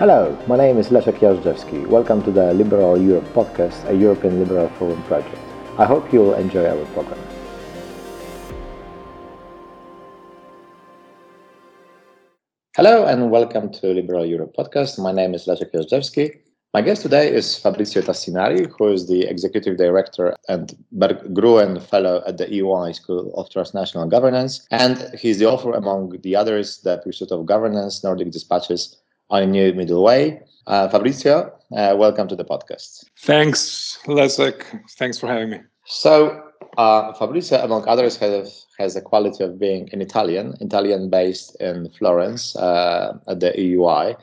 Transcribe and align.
Hello, 0.00 0.34
my 0.46 0.56
name 0.56 0.80
is 0.80 0.90
Leszek 0.90 1.22
Jażdżewski. 1.22 1.86
Welcome 1.86 2.22
to 2.22 2.32
the 2.32 2.54
Liberal 2.54 3.08
Europe 3.08 3.28
podcast, 3.34 3.84
a 3.88 3.92
European 3.92 4.38
Liberal 4.38 4.68
Forum 4.68 5.02
project. 5.02 5.36
I 5.78 5.84
hope 5.84 6.12
you 6.12 6.22
will 6.22 6.34
enjoy 6.34 6.66
our 6.66 6.86
program. 6.86 7.18
Hello 12.76 13.06
and 13.06 13.30
welcome 13.30 13.68
to 13.68 13.86
Liberal 13.86 14.26
Europe 14.26 14.52
podcast. 14.56 14.98
My 14.98 15.12
name 15.12 15.34
is 15.34 15.46
Leszek 15.46 15.74
Jażdżewski. 15.74 16.30
My 16.74 16.82
guest 16.82 17.02
today 17.02 17.36
is 17.36 17.58
Fabrizio 17.58 18.02
Tassinari, 18.02 18.66
who 18.78 18.92
is 18.92 19.06
the 19.06 19.28
Executive 19.30 19.76
Director 19.76 20.34
and 20.48 20.76
Berggruen 20.92 21.80
Fellow 21.80 22.22
at 22.26 22.38
the 22.38 22.46
EUI 22.46 22.94
School 22.94 23.32
of 23.34 23.50
Transnational 23.50 24.08
Governance. 24.08 24.66
And 24.70 24.96
he's 25.22 25.38
the 25.38 25.46
author, 25.46 25.72
among 25.72 26.20
the 26.22 26.36
others, 26.36 26.80
The 26.84 26.96
Pursuit 27.04 27.32
of 27.32 27.44
Governance, 27.44 28.04
Nordic 28.04 28.30
Dispatches 28.30 28.96
on 29.30 29.42
a 29.42 29.46
New 29.46 29.72
Middle 29.72 30.02
Way. 30.02 30.40
Uh, 30.66 30.88
Fabrizio, 30.88 31.52
uh, 31.76 31.94
welcome 31.96 32.28
to 32.28 32.36
the 32.36 32.44
podcast. 32.44 33.04
Thanks, 33.18 33.98
Leszek. 34.06 34.64
Thanks 34.98 35.18
for 35.18 35.26
having 35.26 35.50
me. 35.50 35.60
So, 35.84 36.42
uh, 36.76 37.12
Fabrizio, 37.14 37.58
among 37.58 37.88
others, 37.88 38.16
has, 38.18 38.66
has 38.78 38.94
the 38.94 39.00
quality 39.00 39.42
of 39.42 39.58
being 39.58 39.88
an 39.92 40.00
Italian, 40.00 40.54
Italian 40.60 41.10
based 41.10 41.56
in 41.60 41.90
Florence 41.98 42.54
uh, 42.56 43.18
at 43.26 43.40
the 43.40 43.52
EUI 43.52 44.16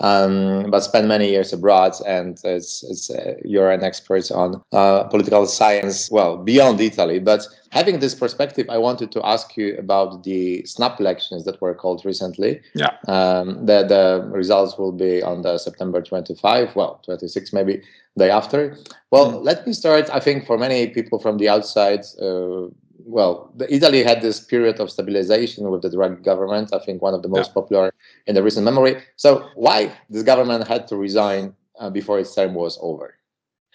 um, 0.00 0.70
but 0.70 0.80
spent 0.80 1.06
many 1.06 1.30
years 1.30 1.52
abroad, 1.52 1.92
and 2.06 2.38
it's, 2.44 2.82
it's 2.84 3.10
uh, 3.10 3.34
you're 3.44 3.70
an 3.70 3.84
expert 3.84 4.30
on 4.30 4.62
uh, 4.72 5.04
political 5.04 5.46
science, 5.46 6.10
well, 6.10 6.38
beyond 6.38 6.80
Italy. 6.80 7.18
But 7.18 7.46
having 7.70 8.00
this 8.00 8.14
perspective, 8.14 8.66
I 8.68 8.78
wanted 8.78 9.12
to 9.12 9.24
ask 9.24 9.56
you 9.56 9.76
about 9.76 10.24
the 10.24 10.64
snap 10.66 11.00
elections 11.00 11.44
that 11.44 11.60
were 11.60 11.74
called 11.74 12.04
recently. 12.04 12.60
Yeah. 12.74 12.96
Um, 13.08 13.66
the, 13.66 13.84
the 13.84 14.28
results 14.30 14.76
will 14.76 14.92
be 14.92 15.22
on 15.22 15.42
the 15.42 15.58
September 15.58 16.02
25, 16.02 16.74
well, 16.76 17.00
26 17.04 17.52
maybe, 17.52 17.82
day 18.18 18.30
after. 18.30 18.76
Well, 19.10 19.32
mm. 19.32 19.44
let 19.44 19.66
me 19.66 19.72
start. 19.72 20.10
I 20.10 20.20
think 20.20 20.46
for 20.46 20.58
many 20.58 20.88
people 20.88 21.18
from 21.18 21.38
the 21.38 21.48
outside, 21.48 22.00
uh, 22.20 22.66
well, 23.04 23.52
Italy 23.68 24.02
had 24.02 24.20
this 24.20 24.40
period 24.40 24.80
of 24.80 24.90
stabilization 24.90 25.70
with 25.70 25.82
the 25.82 25.90
Draghi 25.90 26.22
government. 26.22 26.74
I 26.74 26.78
think 26.84 27.02
one 27.02 27.14
of 27.14 27.22
the 27.22 27.28
most 27.28 27.50
yeah. 27.50 27.54
popular 27.54 27.94
in 28.26 28.34
the 28.34 28.42
recent 28.42 28.64
memory. 28.64 29.02
So 29.16 29.48
why 29.54 29.92
this 30.10 30.22
government 30.22 30.66
had 30.66 30.86
to 30.88 30.96
resign 30.96 31.54
uh, 31.78 31.90
before 31.90 32.18
its 32.18 32.34
term 32.34 32.54
was 32.54 32.78
over? 32.82 33.14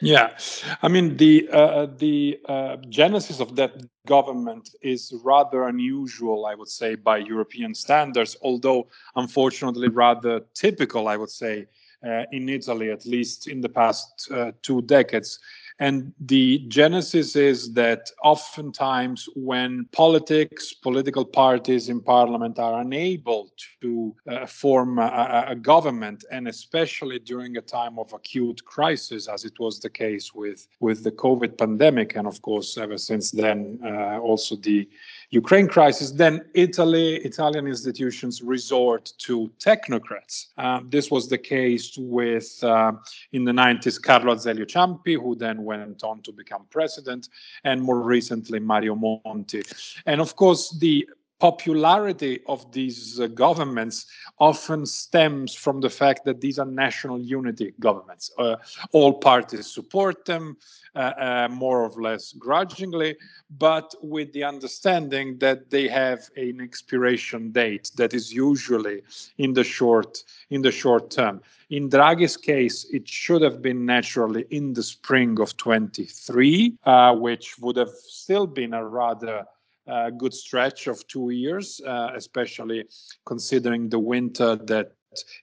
Yeah, 0.01 0.37
I 0.81 0.89
mean 0.89 1.15
the 1.15 1.47
uh, 1.49 1.87
the 1.97 2.37
uh, 2.49 2.75
genesis 2.89 3.39
of 3.39 3.55
that 3.55 3.71
government 4.05 4.69
is 4.81 5.13
rather 5.23 5.67
unusual, 5.67 6.45
I 6.45 6.55
would 6.55 6.67
say, 6.67 6.95
by 6.95 7.17
European 7.17 7.73
standards. 7.73 8.35
Although 8.41 8.89
unfortunately 9.15 9.87
rather 9.87 10.41
typical, 10.53 11.07
I 11.07 11.15
would 11.15 11.29
say, 11.29 11.67
uh, 12.05 12.23
in 12.33 12.49
Italy, 12.49 12.91
at 12.91 13.05
least 13.05 13.47
in 13.47 13.61
the 13.61 13.69
past 13.69 14.29
uh, 14.31 14.51
two 14.61 14.81
decades. 14.81 15.39
And 15.79 16.13
the 16.21 16.59
genesis 16.69 17.35
is 17.35 17.73
that 17.73 18.09
oftentimes 18.23 19.27
when 19.35 19.87
politics, 19.91 20.73
political 20.73 21.25
parties 21.25 21.89
in 21.89 21.99
parliament 21.99 22.59
are 22.59 22.79
unable 22.79 23.51
to 23.81 24.15
uh, 24.29 24.45
form 24.45 24.99
a, 24.99 25.45
a, 25.49 25.55
government, 25.55 26.23
and 26.31 26.47
especially 26.47 27.19
during 27.19 27.57
a 27.57 27.61
time 27.61 27.99
of 27.99 28.13
acute 28.13 28.63
crisis, 28.63 29.27
as 29.27 29.43
it 29.43 29.59
was 29.59 29.81
the 29.81 29.89
case 29.89 30.33
with, 30.33 30.65
with 30.79 31.03
the 31.03 31.11
COVID 31.11 31.57
pandemic, 31.57 32.15
and 32.15 32.25
of 32.25 32.41
course, 32.41 32.77
ever 32.77 32.97
since 32.97 33.31
then, 33.31 33.77
uh, 33.83 34.19
also 34.19 34.55
the 34.55 34.87
Ukraine 35.35 35.67
crisis, 35.67 36.11
then 36.11 36.45
Italy, 36.53 37.17
Italian 37.17 37.67
institutions 37.67 38.41
resort 38.41 39.11
to 39.17 39.51
technocrats. 39.59 40.47
Uh, 40.57 40.79
this 40.87 41.11
was 41.11 41.27
the 41.27 41.37
case 41.37 41.97
with, 41.97 42.57
uh, 42.63 42.93
in 43.33 43.43
the 43.43 43.51
90s, 43.51 44.01
Carlo 44.01 44.33
Azeglio 44.33 44.65
Ciampi, 44.65 45.21
who 45.21 45.35
then 45.35 45.65
went 45.65 46.05
on 46.05 46.21
to 46.21 46.31
become 46.31 46.65
president, 46.69 47.27
and 47.65 47.81
more 47.81 47.99
recently, 47.99 48.59
Mario 48.59 48.95
Monti. 48.95 49.61
And 50.05 50.21
of 50.21 50.37
course, 50.37 50.77
the 50.79 51.05
popularity 51.39 52.39
of 52.47 52.71
these 52.71 53.19
uh, 53.19 53.27
governments 53.27 54.05
often 54.39 54.85
stems 54.85 55.53
from 55.53 55.81
the 55.81 55.89
fact 55.89 56.25
that 56.25 56.41
these 56.41 56.59
are 56.59 56.65
national 56.65 57.19
unity 57.19 57.73
governments. 57.79 58.31
Uh, 58.37 58.55
all 58.91 59.13
parties 59.13 59.67
support 59.67 60.25
them, 60.25 60.57
uh, 60.95 60.99
uh, 60.99 61.47
more 61.51 61.81
or 61.81 62.01
less 62.01 62.31
grudgingly, 62.33 63.15
but 63.57 63.93
with 64.01 64.31
the 64.33 64.43
understanding 64.43 65.37
that 65.39 65.69
they 65.69 65.87
have 65.87 66.21
an 66.37 66.61
expiration 66.61 67.51
date 67.51 67.91
that 67.95 68.13
is 68.13 68.31
usually 68.31 69.01
in 69.37 69.53
the 69.53 69.63
short 69.63 70.23
in 70.49 70.61
the 70.61 70.71
short 70.71 71.11
term. 71.11 71.41
In 71.69 71.89
Draghi's 71.89 72.37
case, 72.37 72.85
it 72.93 73.07
should 73.07 73.41
have 73.41 73.61
been 73.61 73.85
naturally 73.85 74.45
in 74.51 74.73
the 74.73 74.83
spring 74.83 75.39
of 75.39 75.57
23, 75.57 76.77
uh, 76.85 77.15
which 77.15 77.57
would 77.59 77.75
have 77.75 77.89
still 77.89 78.45
been 78.45 78.73
a 78.73 78.85
rather 78.85 79.45
a 79.87 80.11
good 80.11 80.33
stretch 80.33 80.87
of 80.87 81.05
two 81.07 81.29
years, 81.29 81.81
uh, 81.85 82.11
especially 82.15 82.85
considering 83.25 83.89
the 83.89 83.99
winter 83.99 84.55
that 84.55 84.93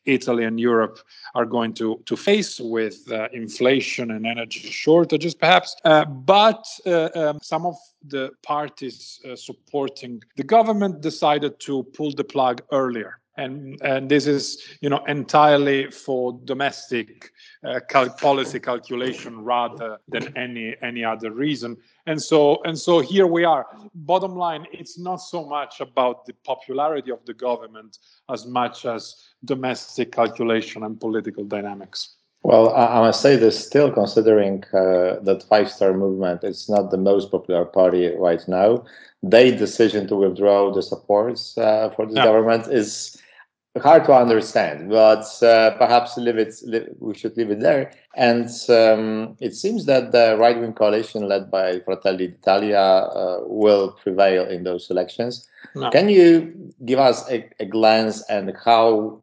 Italy 0.05 0.45
and 0.45 0.61
Europe 0.61 0.99
are 1.35 1.47
going 1.47 1.73
to, 1.75 2.01
to 2.07 2.17
face 2.17 2.61
with 2.61 3.11
uh, 3.11 3.29
inflation 3.33 4.11
and 4.11 4.27
energy 4.27 4.61
shortages, 4.61 5.35
perhaps. 5.35 5.77
Uh, 5.85 6.05
but 6.05 6.67
uh, 6.87 7.09
um, 7.15 7.39
some 7.43 7.67
of 7.67 7.77
the 8.07 8.31
parties 8.43 9.21
uh, 9.25 9.37
supporting 9.37 10.23
the 10.37 10.43
government 10.43 11.01
decided 11.01 11.59
to 11.61 11.85
pull 11.95 12.13
the 12.13 12.25
plug 12.25 12.63
earlier. 12.73 13.19
And, 13.37 13.81
and 13.83 14.11
this 14.11 14.27
is, 14.27 14.63
you 14.81 14.91
know, 14.91 15.03
entirely 15.07 15.91
for 15.91 16.39
domestic 16.45 17.33
uh, 17.65 17.81
cal- 17.89 18.11
policy 18.11 18.61
calculation 18.61 19.43
rather 19.43 19.99
than 20.09 20.37
any 20.37 20.77
any 20.83 21.03
other 21.05 21.31
reason. 21.31 21.77
And 22.07 22.21
so 22.21 22.63
and 22.65 22.79
so 22.79 23.01
here 23.01 23.27
we 23.27 23.45
are. 23.45 23.67
Bottom 23.95 24.37
line, 24.37 24.67
it's 24.73 24.99
not 24.99 25.17
so 25.17 25.47
much 25.47 25.81
about 25.81 26.27
the 26.27 26.35
popularity 26.45 27.11
of 27.11 27.25
the 27.25 27.35
government 27.35 27.99
as 28.29 28.47
much 28.47 28.85
as 28.85 29.15
domestic 29.45 30.13
calculation 30.13 30.83
and 30.83 31.01
political 31.01 31.45
dynamics. 31.45 32.17
Well, 32.45 32.75
I, 32.75 32.99
must 32.99 33.21
say 33.21 33.37
this 33.37 33.65
still, 33.65 33.93
considering 33.93 34.65
uh, 34.73 35.21
that 35.23 35.45
Five 35.49 35.71
Star 35.71 35.93
Movement 35.93 36.43
is 36.43 36.69
not 36.69 36.91
the 36.91 36.97
most 36.97 37.31
popular 37.31 37.65
party 37.65 38.09
right 38.17 38.43
now. 38.49 38.85
Their 39.23 39.57
decision 39.57 40.09
to 40.09 40.17
withdraw 40.17 40.73
the 40.73 40.83
supports 40.83 41.57
uh, 41.57 41.91
for 41.95 42.05
this 42.05 42.17
yeah. 42.17 42.25
government 42.25 42.67
is 42.67 43.22
hard 43.81 44.05
to 44.05 44.13
understand, 44.13 44.91
but 44.91 45.25
uh, 45.43 45.71
perhaps 45.79 46.17
leave 46.19 46.37
it, 46.37 46.55
we 46.99 47.15
should 47.15 47.37
leave 47.37 47.51
it 47.51 47.61
there. 47.61 47.93
And 48.15 48.49
um, 48.69 49.37
it 49.41 49.55
seems 49.55 49.87
that 49.87 50.13
the 50.13 50.37
right 50.39 50.59
wing 50.61 50.75
coalition 50.75 51.27
led 51.27 51.51
by 51.51 51.81
Fratelli 51.81 52.29
d'Italia 52.29 52.79
uh, 52.79 53.41
will 53.47 53.93
prevail 53.93 54.47
in 54.47 54.65
those 54.65 54.91
elections. 54.91 55.49
No. 55.75 55.91
Can 55.91 56.11
you 56.11 56.73
give 56.85 56.99
us 56.99 57.29
a, 57.31 57.49
a 57.61 57.65
glance 57.65 58.23
and 58.29 58.55
how? 58.63 59.23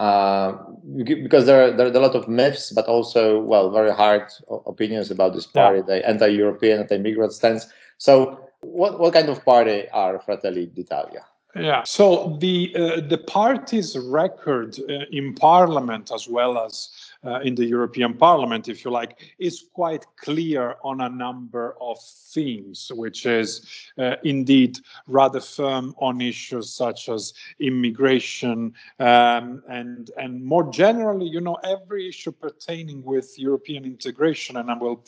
Uh, 0.00 0.56
because 0.96 1.46
there 1.46 1.68
are, 1.68 1.70
there 1.70 1.86
are 1.86 1.90
a 1.90 2.00
lot 2.00 2.16
of 2.16 2.26
myths, 2.26 2.72
but 2.72 2.86
also, 2.86 3.40
well, 3.40 3.70
very 3.70 3.92
hard 3.92 4.24
opinions 4.66 5.08
about 5.12 5.34
this 5.34 5.46
party, 5.46 5.78
yeah. 5.78 5.84
the 5.84 6.08
anti 6.08 6.26
European, 6.26 6.80
anti 6.80 6.96
immigrant 6.96 7.32
stance. 7.32 7.68
So, 7.98 8.40
what, 8.62 8.98
what 8.98 9.12
kind 9.12 9.28
of 9.28 9.44
party 9.44 9.88
are 9.90 10.18
Fratelli 10.18 10.66
d'Italia? 10.66 11.24
Yeah. 11.54 11.84
So 11.84 12.36
the 12.40 12.74
uh, 12.74 13.00
the 13.00 13.18
party's 13.18 13.96
record 13.96 14.76
uh, 14.88 15.04
in 15.12 15.34
Parliament, 15.34 16.10
as 16.12 16.26
well 16.26 16.58
as 16.58 16.88
uh, 17.24 17.40
in 17.40 17.54
the 17.54 17.64
European 17.64 18.14
Parliament, 18.14 18.68
if 18.68 18.84
you 18.84 18.90
like, 18.90 19.34
is 19.38 19.66
quite 19.72 20.04
clear 20.16 20.76
on 20.82 21.00
a 21.00 21.08
number 21.08 21.76
of 21.80 21.98
themes, 22.32 22.90
which 22.94 23.26
is 23.26 23.66
uh, 23.98 24.16
indeed 24.24 24.78
rather 25.06 25.40
firm 25.40 25.94
on 25.98 26.20
issues 26.20 26.70
such 26.70 27.08
as 27.08 27.32
immigration 27.60 28.72
um, 28.98 29.62
and 29.68 30.10
and 30.16 30.44
more 30.44 30.70
generally, 30.70 31.26
you 31.26 31.40
know, 31.40 31.56
every 31.64 32.08
issue 32.08 32.32
pertaining 32.32 33.02
with 33.04 33.38
European 33.38 33.84
integration. 33.84 34.56
And 34.56 34.70
I 34.70 34.74
will, 34.74 35.04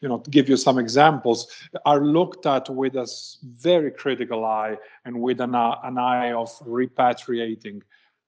you 0.00 0.08
know, 0.08 0.18
give 0.30 0.48
you 0.48 0.56
some 0.56 0.78
examples 0.78 1.48
are 1.84 2.04
looked 2.04 2.46
at 2.46 2.68
with 2.68 2.96
a 2.96 3.06
very 3.42 3.90
critical 3.90 4.44
eye 4.44 4.76
and 5.04 5.20
with 5.20 5.40
an, 5.40 5.54
uh, 5.54 5.76
an 5.84 5.98
eye 5.98 6.32
of 6.32 6.50
repatriating 6.60 7.82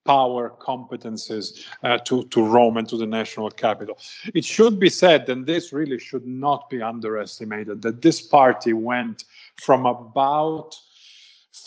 power 0.05 0.53
competences 0.59 1.65
uh, 1.83 1.97
to, 1.99 2.23
to 2.25 2.43
Rome 2.43 2.77
and 2.77 2.87
to 2.89 2.97
the 2.97 3.05
national 3.05 3.49
capital. 3.51 3.97
It 4.33 4.45
should 4.45 4.79
be 4.79 4.89
said, 4.89 5.29
and 5.29 5.45
this 5.45 5.71
really 5.73 5.99
should 5.99 6.25
not 6.25 6.69
be 6.69 6.81
underestimated, 6.81 7.81
that 7.81 8.01
this 8.01 8.21
party 8.21 8.73
went 8.73 9.25
from 9.57 9.85
about 9.85 10.75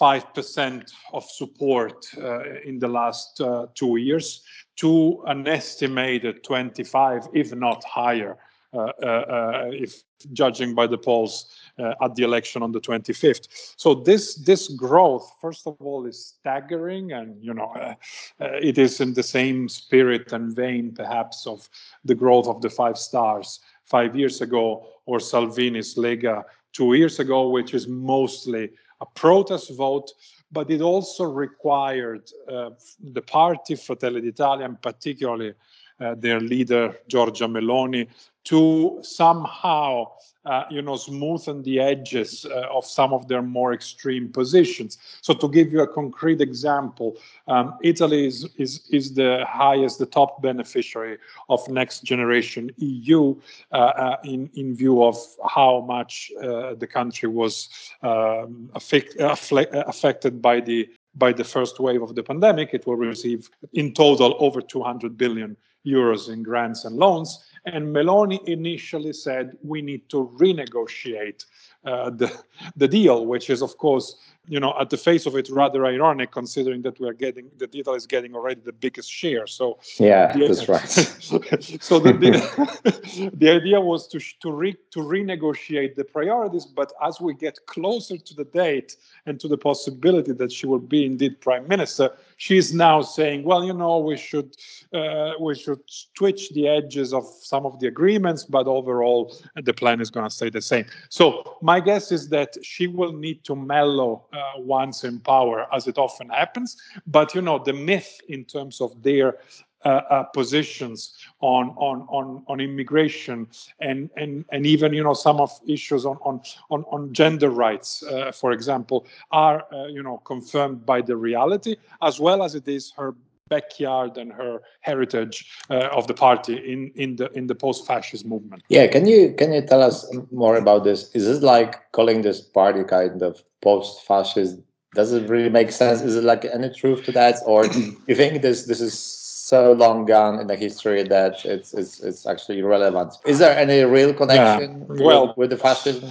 5% 0.00 0.92
of 1.12 1.24
support 1.24 2.06
uh, 2.16 2.60
in 2.64 2.78
the 2.78 2.88
last 2.88 3.40
uh, 3.40 3.66
two 3.74 3.96
years 3.96 4.42
to 4.76 5.22
an 5.26 5.46
estimated 5.46 6.42
25, 6.42 7.28
if 7.34 7.54
not 7.54 7.84
higher, 7.84 8.38
uh, 8.74 8.90
uh, 9.02 9.06
uh, 9.06 9.70
if 9.70 10.02
judging 10.32 10.74
by 10.74 10.86
the 10.86 10.96
polls 10.96 11.54
at 11.78 12.14
the 12.14 12.22
election 12.22 12.62
on 12.62 12.72
the 12.72 12.80
25th. 12.80 13.74
So 13.76 13.94
this 13.94 14.34
this 14.36 14.68
growth, 14.68 15.34
first 15.40 15.66
of 15.66 15.76
all, 15.80 16.06
is 16.06 16.34
staggering, 16.38 17.12
and 17.12 17.42
you 17.42 17.54
know 17.54 17.72
uh, 17.74 17.94
uh, 18.40 18.58
it 18.60 18.78
is 18.78 19.00
in 19.00 19.14
the 19.14 19.22
same 19.22 19.68
spirit 19.68 20.32
and 20.32 20.54
vein, 20.54 20.92
perhaps, 20.92 21.46
of 21.46 21.68
the 22.04 22.14
growth 22.14 22.46
of 22.46 22.60
the 22.60 22.70
five 22.70 22.98
stars 22.98 23.60
five 23.84 24.16
years 24.16 24.40
ago 24.40 24.86
or 25.06 25.18
Salvini's 25.18 25.96
Lega 25.96 26.44
two 26.72 26.94
years 26.94 27.18
ago, 27.20 27.48
which 27.48 27.74
is 27.74 27.86
mostly 27.86 28.70
a 29.00 29.06
protest 29.06 29.70
vote, 29.76 30.12
but 30.50 30.70
it 30.70 30.80
also 30.80 31.24
required 31.24 32.30
uh, 32.48 32.70
the 33.12 33.22
party 33.22 33.74
Fratelli 33.74 34.20
d'Italia, 34.20 34.64
and 34.64 34.80
particularly 34.80 35.52
uh, 36.00 36.14
their 36.14 36.40
leader 36.40 36.96
Giorgia 37.08 37.48
Meloni, 37.48 38.08
to 38.44 38.98
somehow 39.02 40.06
uh, 40.44 40.64
you 40.70 40.82
know 40.82 40.94
smoothen 40.94 41.62
the 41.62 41.78
edges 41.78 42.44
uh, 42.44 42.66
of 42.72 42.84
some 42.84 43.12
of 43.12 43.28
their 43.28 43.42
more 43.42 43.72
extreme 43.72 44.28
positions. 44.28 44.98
So 45.20 45.34
to 45.34 45.48
give 45.48 45.72
you 45.72 45.82
a 45.82 45.86
concrete 45.86 46.40
example 46.40 47.16
um, 47.46 47.78
italy 47.82 48.26
is, 48.26 48.48
is 48.56 48.88
is 48.90 49.14
the 49.14 49.44
highest 49.48 49.98
the 49.98 50.06
top 50.06 50.42
beneficiary 50.42 51.18
of 51.48 51.66
next 51.68 52.02
generation 52.02 52.70
eu 52.76 53.40
uh, 53.70 53.76
uh, 53.76 54.16
in 54.24 54.50
in 54.54 54.74
view 54.74 55.04
of 55.04 55.16
how 55.48 55.80
much 55.80 56.32
uh, 56.42 56.74
the 56.74 56.86
country 56.86 57.28
was 57.28 57.68
um, 58.02 58.68
affect, 58.74 59.14
affected 59.18 60.42
by 60.42 60.60
the 60.60 60.88
by 61.14 61.32
the 61.32 61.44
first 61.44 61.78
wave 61.78 62.02
of 62.02 62.14
the 62.14 62.22
pandemic. 62.22 62.70
It 62.72 62.86
will 62.86 62.96
receive 62.96 63.50
in 63.74 63.92
total 63.92 64.34
over 64.38 64.60
200 64.60 65.16
billion 65.16 65.56
euros 65.86 66.32
in 66.32 66.42
grants 66.42 66.84
and 66.84 66.96
loans 66.96 67.44
and 67.64 67.94
Meloni 67.94 68.42
initially 68.48 69.12
said 69.12 69.56
we 69.62 69.82
need 69.82 70.08
to 70.08 70.30
renegotiate 70.36 71.44
uh, 71.84 72.10
the, 72.10 72.32
the 72.76 72.88
deal, 72.88 73.26
which 73.26 73.50
is, 73.50 73.62
of 73.62 73.76
course, 73.78 74.16
you 74.48 74.58
know, 74.58 74.74
at 74.80 74.90
the 74.90 74.96
face 74.96 75.26
of 75.26 75.36
it, 75.36 75.48
rather 75.50 75.86
ironic 75.86 76.32
considering 76.32 76.82
that 76.82 76.98
we're 76.98 77.12
getting 77.12 77.48
the 77.58 77.68
Italy 77.72 77.96
is 77.96 78.06
getting 78.06 78.34
already 78.34 78.60
the 78.60 78.72
biggest 78.72 79.10
share. 79.10 79.46
So 79.46 79.78
yeah, 79.98 80.32
the, 80.32 80.48
that's 80.48 80.68
right. 80.68 80.88
so 80.88 82.00
the, 82.00 82.12
the, 82.12 83.30
the, 83.34 83.50
idea 83.50 83.80
was 83.80 84.08
to 84.08 84.18
to 84.40 84.50
re, 84.50 84.76
to 84.90 84.98
renegotiate 84.98 85.94
the 85.94 86.04
priorities, 86.04 86.66
but 86.66 86.92
as 87.00 87.20
we 87.20 87.34
get 87.34 87.64
closer 87.66 88.18
to 88.18 88.34
the 88.34 88.44
date 88.44 88.96
and 89.26 89.38
to 89.38 89.46
the 89.46 89.58
possibility 89.58 90.32
that 90.32 90.50
she 90.50 90.66
will 90.66 90.80
be 90.80 91.06
indeed 91.06 91.40
prime 91.40 91.68
minister, 91.68 92.10
she's 92.36 92.74
now 92.74 93.00
saying, 93.00 93.44
well, 93.44 93.62
you 93.62 93.72
know, 93.72 93.98
we 93.98 94.16
should 94.16 94.56
uh, 94.92 95.34
we 95.40 95.54
should 95.54 95.80
switch 95.86 96.50
the 96.50 96.66
edges 96.66 97.14
of 97.14 97.24
some 97.40 97.64
of 97.64 97.78
the 97.78 97.86
agreements, 97.86 98.42
but 98.42 98.66
overall 98.66 99.32
the 99.62 99.72
plan 99.72 100.00
is 100.00 100.10
going 100.10 100.26
to 100.26 100.34
stay 100.34 100.50
the 100.50 100.60
same. 100.60 100.84
So 101.10 101.58
my 101.62 101.78
guess 101.78 102.10
is 102.10 102.28
that 102.30 102.56
she 102.62 102.88
will 102.88 103.12
need 103.12 103.44
to 103.44 103.54
mellow 103.54 104.26
uh, 104.32 104.52
once 104.58 105.04
in 105.04 105.20
power, 105.20 105.66
as 105.72 105.86
it 105.86 105.98
often 105.98 106.28
happens. 106.28 106.76
But 107.06 107.34
you 107.34 107.42
know, 107.42 107.58
the 107.58 107.72
myth 107.72 108.20
in 108.28 108.44
terms 108.44 108.80
of 108.80 109.02
their 109.02 109.36
uh, 109.84 110.00
uh, 110.10 110.22
positions 110.24 111.14
on, 111.40 111.70
on 111.70 112.02
on 112.08 112.42
on 112.46 112.60
immigration 112.60 113.48
and 113.80 114.08
and 114.16 114.44
and 114.52 114.66
even 114.66 114.92
you 114.92 115.02
know 115.02 115.14
some 115.14 115.40
of 115.40 115.50
issues 115.66 116.04
on 116.04 116.16
on 116.22 116.40
on, 116.70 116.84
on 116.90 117.12
gender 117.12 117.50
rights, 117.50 118.02
uh, 118.04 118.30
for 118.32 118.52
example, 118.52 119.06
are 119.32 119.64
uh, 119.72 119.86
you 119.86 120.02
know 120.02 120.18
confirmed 120.18 120.86
by 120.86 121.00
the 121.00 121.16
reality 121.16 121.76
as 122.00 122.20
well 122.20 122.42
as 122.42 122.54
it 122.54 122.68
is 122.68 122.92
her 122.96 123.14
backyard 123.48 124.16
and 124.16 124.32
her 124.32 124.62
heritage 124.80 125.50
uh, 125.70 125.88
of 125.98 126.06
the 126.06 126.14
party 126.14 126.54
in 126.72 126.90
in 126.94 127.16
the 127.16 127.30
in 127.32 127.46
the 127.46 127.54
post-fascist 127.54 128.24
movement. 128.24 128.62
Yeah, 128.68 128.86
can 128.86 129.06
you 129.06 129.34
can 129.34 129.52
you 129.52 129.62
tell 129.62 129.82
us 129.82 130.06
more 130.30 130.56
about 130.56 130.84
this? 130.84 131.10
Is 131.14 131.26
it 131.26 131.42
like 131.42 131.90
calling 131.92 132.22
this 132.22 132.40
party 132.40 132.84
kind 132.84 133.22
of 133.22 133.42
post-fascist? 133.60 134.58
Does 134.94 135.12
it 135.12 135.28
really 135.28 135.48
make 135.48 135.72
sense? 135.72 136.02
Is 136.02 136.16
it 136.16 136.24
like 136.24 136.44
any 136.44 136.70
truth 136.70 137.04
to 137.04 137.12
that, 137.12 137.36
or 137.46 137.66
you 138.08 138.14
think 138.14 138.42
this 138.42 138.64
this 138.64 138.80
is 138.80 139.22
so 139.52 139.72
long 139.72 140.06
gone 140.06 140.38
in 140.40 140.46
the 140.46 140.56
history 140.56 141.02
that 141.02 141.44
it's 141.44 141.74
it's 141.74 142.00
it's 142.00 142.26
actually 142.26 142.58
irrelevant? 142.60 143.14
Is 143.26 143.38
there 143.38 143.56
any 143.56 143.82
real 143.84 144.12
connection 144.14 144.86
yeah. 144.88 145.04
well, 145.04 145.26
with, 145.28 145.36
with 145.36 145.50
the 145.50 145.56
fascism? 145.56 146.10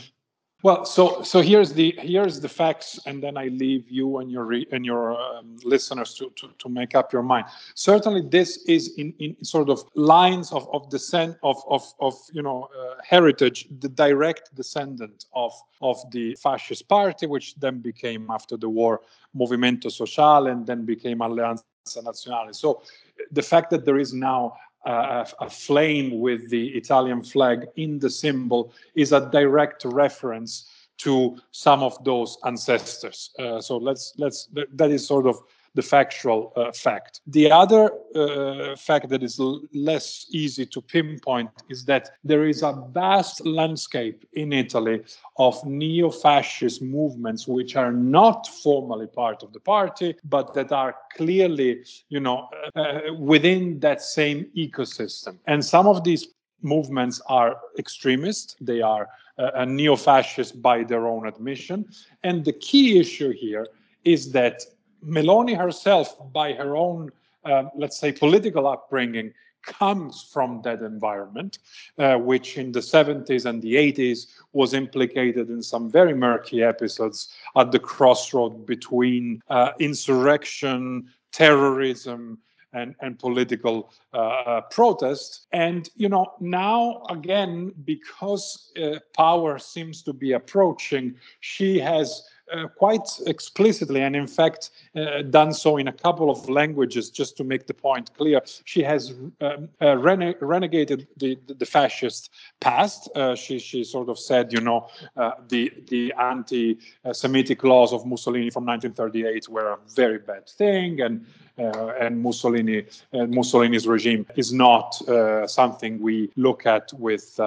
Well, 0.63 0.85
so 0.85 1.23
so 1.23 1.41
here's 1.41 1.73
the 1.73 1.95
here's 1.97 2.39
the 2.39 2.49
facts, 2.49 2.99
and 3.07 3.23
then 3.23 3.35
I 3.35 3.47
leave 3.47 3.89
you 3.89 4.19
and 4.19 4.31
your 4.31 4.45
re, 4.45 4.67
and 4.71 4.85
your 4.85 5.19
um, 5.19 5.57
listeners 5.63 6.13
to, 6.15 6.31
to 6.35 6.49
to 6.59 6.69
make 6.69 6.93
up 6.93 7.11
your 7.11 7.23
mind. 7.23 7.47
Certainly, 7.73 8.29
this 8.29 8.57
is 8.67 8.93
in 8.97 9.11
in 9.17 9.43
sort 9.43 9.69
of 9.69 9.83
lines 9.95 10.51
of 10.51 10.69
of 10.71 10.87
descent 10.91 11.37
of 11.41 11.57
of 11.67 11.91
of 11.99 12.13
you 12.31 12.43
know 12.43 12.69
uh, 12.79 13.01
heritage, 13.03 13.67
the 13.79 13.89
direct 13.89 14.53
descendant 14.53 15.25
of 15.33 15.51
of 15.81 15.97
the 16.11 16.35
fascist 16.35 16.87
party, 16.87 17.25
which 17.25 17.55
then 17.55 17.79
became 17.79 18.29
after 18.29 18.55
the 18.55 18.69
war 18.69 19.01
Movimento 19.35 19.91
Sociale, 19.91 20.45
and 20.45 20.67
then 20.67 20.85
became 20.85 21.19
Alleanza 21.19 21.63
Nazionale. 21.97 22.53
So 22.53 22.83
the 23.31 23.41
fact 23.41 23.71
that 23.71 23.85
there 23.85 23.97
is 23.97 24.13
now 24.13 24.57
a 24.85 25.49
flame 25.49 26.19
with 26.19 26.49
the 26.49 26.69
Italian 26.69 27.23
flag 27.23 27.67
in 27.75 27.99
the 27.99 28.09
symbol 28.09 28.73
is 28.95 29.11
a 29.11 29.29
direct 29.31 29.85
reference 29.85 30.69
to 30.97 31.37
some 31.51 31.81
of 31.83 32.03
those 32.03 32.37
ancestors. 32.45 33.31
Uh, 33.39 33.59
so 33.59 33.77
let's 33.77 34.13
let's 34.17 34.49
that 34.73 34.91
is 34.91 35.05
sort 35.05 35.25
of 35.25 35.41
the 35.73 35.81
factual 35.81 36.51
uh, 36.55 36.71
fact. 36.71 37.21
The 37.27 37.51
other 37.51 37.91
uh, 38.15 38.75
fact 38.75 39.09
that 39.09 39.23
is 39.23 39.39
l- 39.39 39.61
less 39.73 40.25
easy 40.31 40.65
to 40.65 40.81
pinpoint 40.81 41.49
is 41.69 41.85
that 41.85 42.11
there 42.23 42.45
is 42.45 42.61
a 42.61 42.73
vast 42.91 43.45
landscape 43.45 44.25
in 44.33 44.51
Italy 44.51 45.01
of 45.37 45.63
neo 45.65 46.09
fascist 46.09 46.81
movements 46.81 47.47
which 47.47 47.75
are 47.75 47.91
not 47.93 48.47
formally 48.47 49.07
part 49.07 49.43
of 49.43 49.53
the 49.53 49.59
party, 49.59 50.15
but 50.25 50.53
that 50.53 50.71
are 50.71 50.95
clearly, 51.15 51.83
you 52.09 52.19
know, 52.19 52.49
uh, 52.75 53.13
within 53.17 53.79
that 53.79 54.01
same 54.01 54.45
ecosystem. 54.55 55.37
And 55.47 55.63
some 55.63 55.87
of 55.87 56.03
these 56.03 56.27
movements 56.61 57.21
are 57.27 57.57
extremist, 57.79 58.57
they 58.61 58.81
are 58.81 59.07
uh, 59.37 59.65
neo 59.65 59.95
fascist 59.95 60.61
by 60.61 60.83
their 60.83 61.07
own 61.07 61.27
admission. 61.27 61.85
And 62.23 62.45
the 62.45 62.53
key 62.53 62.99
issue 62.99 63.31
here 63.31 63.67
is 64.03 64.31
that 64.33 64.61
Meloni 65.05 65.57
herself, 65.57 66.15
by 66.31 66.53
her 66.53 66.75
own, 66.75 67.11
uh, 67.45 67.63
let's 67.75 67.99
say, 67.99 68.11
political 68.11 68.67
upbringing, 68.67 69.33
comes 69.63 70.23
from 70.23 70.61
that 70.63 70.81
environment, 70.81 71.59
uh, 71.97 72.15
which 72.15 72.57
in 72.57 72.71
the 72.71 72.79
70s 72.79 73.45
and 73.45 73.61
the 73.61 73.75
80s 73.75 74.27
was 74.53 74.73
implicated 74.73 75.49
in 75.49 75.61
some 75.61 75.89
very 75.89 76.13
murky 76.13 76.63
episodes 76.63 77.33
at 77.55 77.71
the 77.71 77.79
crossroad 77.79 78.65
between 78.65 79.41
uh, 79.49 79.71
insurrection, 79.79 81.07
terrorism, 81.31 82.39
and, 82.73 82.95
and 83.01 83.19
political 83.19 83.91
uh, 84.13 84.17
uh 84.17 84.61
protest. 84.61 85.47
And, 85.51 85.89
you 85.95 86.07
know, 86.07 86.33
now 86.39 87.03
again, 87.09 87.73
because 87.83 88.71
uh, 88.81 88.99
power 89.13 89.59
seems 89.59 90.01
to 90.03 90.13
be 90.13 90.31
approaching, 90.31 91.15
she 91.41 91.79
has 91.79 92.29
uh, 92.51 92.67
quite 92.67 93.07
explicitly, 93.27 94.01
and 94.01 94.15
in 94.15 94.27
fact, 94.27 94.71
uh, 94.95 95.21
done 95.21 95.53
so 95.53 95.77
in 95.77 95.87
a 95.87 95.91
couple 95.91 96.29
of 96.29 96.49
languages, 96.49 97.09
just 97.09 97.37
to 97.37 97.43
make 97.43 97.65
the 97.67 97.73
point 97.73 98.13
clear. 98.15 98.41
She 98.65 98.83
has 98.83 99.13
um, 99.39 99.69
uh, 99.81 99.97
rene- 99.97 100.35
renegated 100.41 101.07
the, 101.17 101.37
the, 101.47 101.53
the, 101.53 101.65
fascist 101.65 102.29
past. 102.59 103.09
Uh, 103.15 103.35
she, 103.35 103.57
she 103.59 103.83
sort 103.83 104.09
of 104.09 104.19
said, 104.19 104.51
you 104.51 104.59
know, 104.59 104.89
uh, 105.15 105.31
the, 105.47 105.71
the 105.87 106.13
anti 106.19 106.77
Semitic 107.13 107.63
laws 107.63 107.93
of 107.93 108.05
Mussolini 108.05 108.49
from 108.49 108.65
1938 108.65 109.47
were 109.49 109.71
a 109.71 109.77
very 109.95 110.19
bad 110.19 110.47
thing, 110.47 111.01
and 111.01 111.25
and 111.57 112.19
Mussolini 112.19 112.85
Mussolini's 113.13 113.85
regime 113.85 114.25
is 114.35 114.51
not 114.51 114.99
something 115.47 115.99
we 115.99 116.31
look 116.35 116.65
at 116.65 116.91
with 116.93 117.39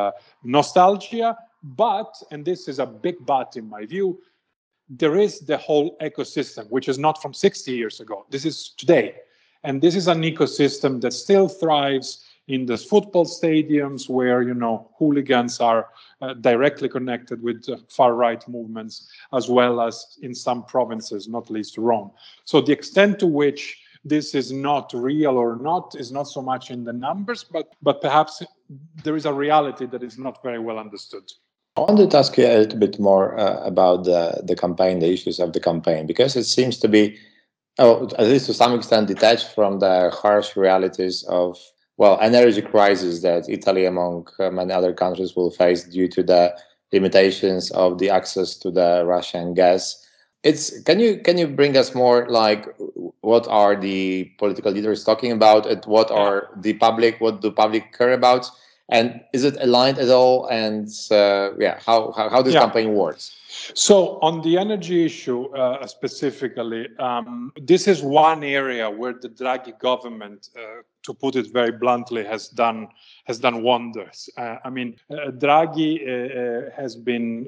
nostalgia. 0.45 1.37
But, 1.65 2.23
and 2.31 2.45
this 2.45 2.69
is 2.69 2.79
a 2.79 2.85
big 2.85 3.17
but 3.25 3.57
in 3.57 3.69
my 3.69 3.87
view, 3.87 4.21
there 4.89 5.17
is 5.17 5.41
the 5.41 5.57
whole 5.57 5.97
ecosystem, 6.01 6.69
which 6.71 6.89
is 6.89 6.99
not 6.99 7.21
from 7.21 7.33
60 7.33 7.73
years 7.73 8.01
ago. 8.01 8.27
This 8.31 8.45
is 8.45 8.71
today. 8.77 9.17
And 9.63 9.81
this 9.81 9.95
is 9.95 10.09
an 10.09 10.23
ecosystem 10.23 11.01
that 11.01 11.13
still 11.13 11.49
thrives 11.49 12.27
in 12.49 12.67
the 12.67 12.77
football 12.77 13.25
stadiums 13.25 14.09
where, 14.09 14.43
you 14.43 14.53
know, 14.53 14.91
hooligans 14.99 15.61
are 15.61 15.89
uh, 16.21 16.35
directly 16.35 16.89
connected 16.89 17.43
with 17.43 17.67
uh, 17.69 17.77
far 17.89 18.15
right 18.15 18.47
movements, 18.47 19.09
as 19.33 19.49
well 19.49 19.81
as 19.81 20.19
in 20.21 20.35
some 20.35 20.65
provinces, 20.67 21.27
not 21.27 21.51
least 21.51 21.79
Rome. 21.79 22.11
So 22.45 22.61
the 22.61 22.73
extent 22.73 23.19
to 23.21 23.27
which 23.27 23.81
this 24.05 24.35
is 24.35 24.53
not 24.53 24.93
real 24.93 25.39
or 25.39 25.57
not 25.57 25.95
is 25.99 26.13
not 26.13 26.25
so 26.25 26.43
much 26.43 26.71
in 26.71 26.85
the 26.85 26.93
numbers, 26.93 27.43
but, 27.43 27.75
but 27.81 28.03
perhaps 28.03 28.43
there 29.03 29.17
is 29.17 29.25
a 29.25 29.33
reality 29.33 29.87
that 29.87 30.03
is 30.03 30.19
not 30.19 30.43
very 30.43 30.59
well 30.59 30.79
understood. 30.79 31.33
I 31.77 31.81
wanted 31.81 32.13
to 32.13 32.19
ask 32.19 32.39
you 32.39 32.47
a 32.47 32.59
little 32.59 32.79
bit 32.79 33.01
more 33.01 33.37
uh, 33.37 33.61
about 33.65 34.05
the, 34.05 34.41
the 34.45 34.55
campaign, 34.55 35.01
the 35.01 35.13
issues 35.13 35.41
of 35.41 35.53
the 35.53 35.61
campaign, 35.61 36.07
because 36.07 36.37
it 36.37 36.45
seems 36.45 36.79
to 36.79 36.89
be, 36.89 37.19
oh, 37.81 38.09
at 38.17 38.29
least 38.29 38.47
to 38.47 38.55
some 38.55 38.75
extent, 38.75 39.09
detached 39.09 39.53
from 39.55 39.81
the 39.81 40.11
harsh 40.11 40.57
realities 40.57 41.25
of, 41.25 41.59
well, 41.97 42.17
energy 42.21 42.63
crisis 42.63 43.23
that 43.23 43.49
Italy, 43.49 43.87
among 43.87 44.29
uh, 44.39 44.51
many 44.51 44.73
other 44.73 44.93
countries, 44.93 45.35
will 45.35 45.51
face 45.51 45.83
due 45.83 46.07
to 46.09 46.23
the 46.23 46.57
limitations 46.93 47.73
of 47.73 47.99
the 47.99 48.09
access 48.09 48.55
to 48.59 48.71
the 48.71 49.03
Russian 49.05 49.53
gas. 49.53 50.01
It's 50.45 50.81
can 50.83 51.01
you 51.01 51.19
can 51.21 51.39
you 51.39 51.49
bring 51.49 51.77
us 51.77 51.95
more 51.95 52.29
like 52.29 52.69
what 53.23 53.49
are 53.49 53.75
the 53.75 54.31
political 54.39 54.71
leaders 54.71 55.03
talking 55.03 55.33
about 55.33 55.67
and 55.67 55.83
what 55.87 56.11
are 56.11 56.51
the 56.57 56.75
public 56.75 57.19
what 57.19 57.41
do 57.41 57.51
public 57.51 57.97
care 57.97 58.13
about 58.13 58.51
and 58.91 59.23
is 59.33 59.45
it 59.45 59.57
aligned 59.61 59.99
at 59.99 60.11
all? 60.11 60.47
And 60.47 60.89
uh, 61.11 61.51
yeah 61.59 61.81
how, 61.85 62.13
how, 62.13 62.29
how 62.29 62.43
this 62.43 62.55
yeah. 62.55 62.61
campaign 62.61 62.95
works? 62.95 63.37
So 63.75 64.19
on 64.21 64.43
the 64.43 64.59
energy 64.59 65.05
issue 65.05 65.47
uh, 65.55 65.87
specifically 65.87 66.89
um, 66.99 67.53
this 67.61 67.89
is 67.89 68.03
one 68.03 68.45
area 68.45 68.91
where 68.91 69.15
the 69.15 69.29
draghi 69.29 69.79
government 69.79 70.51
uh, 70.57 70.83
to 71.03 71.15
put 71.15 71.37
it 71.37 71.53
very 71.53 71.73
bluntly 71.73 72.25
has 72.25 72.49
done 72.49 72.89
has 73.25 73.39
done 73.39 73.63
wonders. 73.63 74.29
Uh, 74.37 74.57
i 74.65 74.71
mean 74.71 74.97
uh, 75.11 75.31
draghi 75.31 75.93
uh, 76.03 76.71
has 76.77 76.97
been 76.97 77.47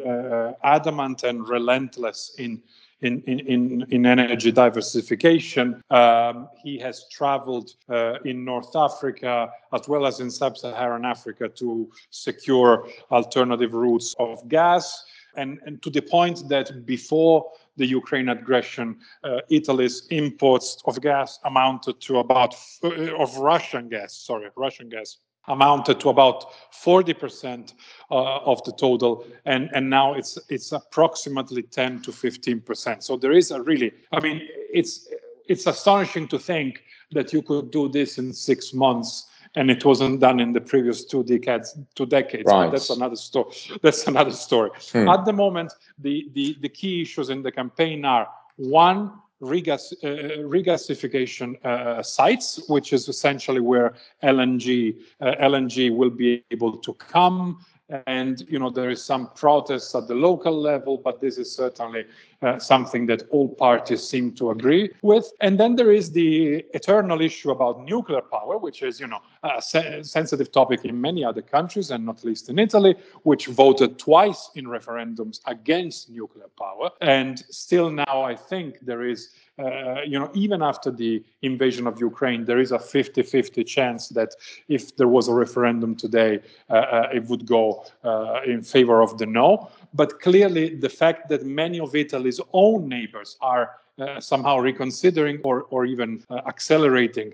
adamant 0.62 1.23
and 1.25 1.49
relentless 1.49 2.35
in 2.38 2.62
in, 3.02 3.22
in, 3.22 3.86
in 3.90 4.06
energy 4.06 4.52
diversification. 4.52 5.82
Um, 5.90 6.48
he 6.62 6.78
has 6.78 7.06
traveled 7.10 7.74
uh, 7.88 8.14
in 8.24 8.44
North 8.44 8.74
Africa 8.74 9.50
as 9.72 9.88
well 9.88 10.06
as 10.06 10.20
in 10.20 10.30
sub 10.30 10.56
Saharan 10.56 11.04
Africa 11.04 11.48
to 11.48 11.90
secure 12.10 12.88
alternative 13.10 13.74
routes 13.74 14.14
of 14.18 14.48
gas. 14.48 15.04
And, 15.36 15.60
and 15.66 15.82
to 15.82 15.90
the 15.90 16.00
point 16.00 16.48
that 16.48 16.86
before 16.86 17.50
the 17.76 17.86
Ukraine 17.86 18.30
aggression, 18.30 18.96
uh, 19.22 19.40
Italy's 19.50 20.06
imports 20.10 20.78
of 20.86 20.98
gas 21.02 21.38
amounted 21.44 22.00
to 22.00 22.18
about, 22.18 22.54
uh, 22.82 23.14
of 23.16 23.36
Russian 23.36 23.90
gas, 23.90 24.16
sorry, 24.16 24.48
Russian 24.56 24.88
gas 24.88 25.18
amounted 25.48 26.00
to 26.00 26.08
about 26.08 26.46
40% 26.72 27.74
uh, 28.10 28.14
of 28.38 28.62
the 28.64 28.72
total 28.72 29.24
and 29.44 29.70
and 29.74 29.90
now 29.90 30.14
it's 30.14 30.38
it's 30.48 30.72
approximately 30.72 31.62
10 31.62 32.02
to 32.02 32.10
15% 32.10 33.02
so 33.02 33.16
there 33.16 33.32
is 33.32 33.50
a 33.50 33.60
really 33.62 33.92
i 34.12 34.20
mean 34.20 34.40
it's 34.72 35.08
it's 35.48 35.66
astonishing 35.66 36.28
to 36.28 36.38
think 36.38 36.84
that 37.12 37.32
you 37.32 37.42
could 37.42 37.70
do 37.70 37.88
this 37.88 38.18
in 38.18 38.32
6 38.32 38.74
months 38.74 39.26
and 39.56 39.70
it 39.70 39.84
wasn't 39.84 40.20
done 40.20 40.38
in 40.38 40.52
the 40.52 40.60
previous 40.60 41.04
two 41.04 41.24
decades 41.24 41.76
two 41.94 42.06
decades 42.06 42.44
right. 42.46 42.70
that's 42.70 42.90
another 42.90 43.16
story 43.16 43.50
that's 43.82 44.06
another 44.06 44.32
story 44.32 44.70
hmm. 44.92 45.08
at 45.08 45.24
the 45.24 45.32
moment 45.32 45.72
the, 45.98 46.28
the 46.34 46.56
the 46.60 46.68
key 46.68 47.02
issues 47.02 47.30
in 47.30 47.42
the 47.42 47.50
campaign 47.50 48.04
are 48.04 48.28
one 48.56 49.12
regas, 49.43 49.93
uh, 50.02 50.38
regasification 50.43 51.64
uh, 51.64 52.02
sites, 52.02 52.61
which 52.69 52.93
is 52.93 53.09
essentially 53.09 53.61
where 53.61 53.95
LNG 54.23 54.99
uh, 55.21 55.35
LNG 55.40 55.95
will 55.95 56.11
be 56.11 56.45
able 56.50 56.76
to 56.78 56.95
come 56.95 57.64
and 58.07 58.45
you 58.49 58.59
know 58.59 58.71
there 58.71 58.90
is 58.90 59.02
some 59.02 59.31
protests 59.35 59.95
at 59.95 60.09
the 60.09 60.14
local 60.14 60.52
level 60.52 60.99
but 60.99 61.21
this 61.21 61.38
is 61.38 61.50
certainly 61.50 62.05
uh, 62.43 62.59
something 62.59 63.07
that 63.07 63.23
all 63.31 63.49
parties 63.49 64.07
seem 64.07 64.33
to 64.33 64.50
agree 64.50 64.90
with. 65.02 65.33
And 65.40 65.59
then 65.59 65.76
there 65.76 65.93
is 65.93 66.11
the 66.12 66.64
eternal 66.75 67.21
issue 67.21 67.50
about 67.50 67.85
nuclear 67.85 68.21
power 68.21 68.59
which 68.59 68.83
is 68.83 69.00
you 69.00 69.07
know 69.07 69.21
a 69.43 69.62
se- 69.62 70.02
sensitive 70.02 70.50
topic 70.50 70.85
in 70.85 71.00
many 71.00 71.25
other 71.25 71.43
countries 71.43 71.90
and 71.90 72.05
not 72.05 72.25
least 72.25 72.49
in 72.49 72.59
italy 72.59 72.95
which 73.23 73.47
voted 73.47 73.99
twice 73.99 74.50
in 74.57 74.66
referendums 74.66 75.40
against 75.47 76.11
nuclear 76.11 76.49
power. 76.59 76.90
And 77.00 77.38
still 77.50 77.90
now 77.90 78.23
i 78.23 78.35
think 78.35 78.81
there 78.81 79.05
is 79.05 79.31
uh, 79.58 80.02
you 80.02 80.18
know, 80.18 80.30
even 80.34 80.62
after 80.62 80.90
the 80.90 81.25
invasion 81.42 81.86
of 81.86 81.98
Ukraine, 82.00 82.44
there 82.44 82.58
is 82.58 82.72
a 82.72 82.78
50-50 82.78 83.66
chance 83.66 84.08
that 84.10 84.34
if 84.68 84.96
there 84.96 85.08
was 85.08 85.28
a 85.28 85.34
referendum 85.34 85.94
today, 85.94 86.40
uh, 86.68 86.75
uh, 86.75 87.08
it 87.14 87.25
would 87.25 87.46
go 87.46 87.84
uh, 88.04 88.40
in 88.46 88.62
favor 88.62 89.00
of 89.00 89.16
the 89.16 89.25
no. 89.25 89.70
But 89.94 90.20
clearly, 90.20 90.75
the 90.75 90.90
fact 90.90 91.30
that 91.30 91.46
many 91.46 91.80
of 91.80 91.94
Italy's 91.94 92.40
own 92.52 92.86
neighbors 92.88 93.38
are 93.40 93.76
uh, 93.98 94.20
somehow 94.20 94.58
reconsidering 94.58 95.40
or, 95.42 95.62
or 95.70 95.86
even 95.86 96.22
uh, 96.28 96.42
accelerating 96.46 97.32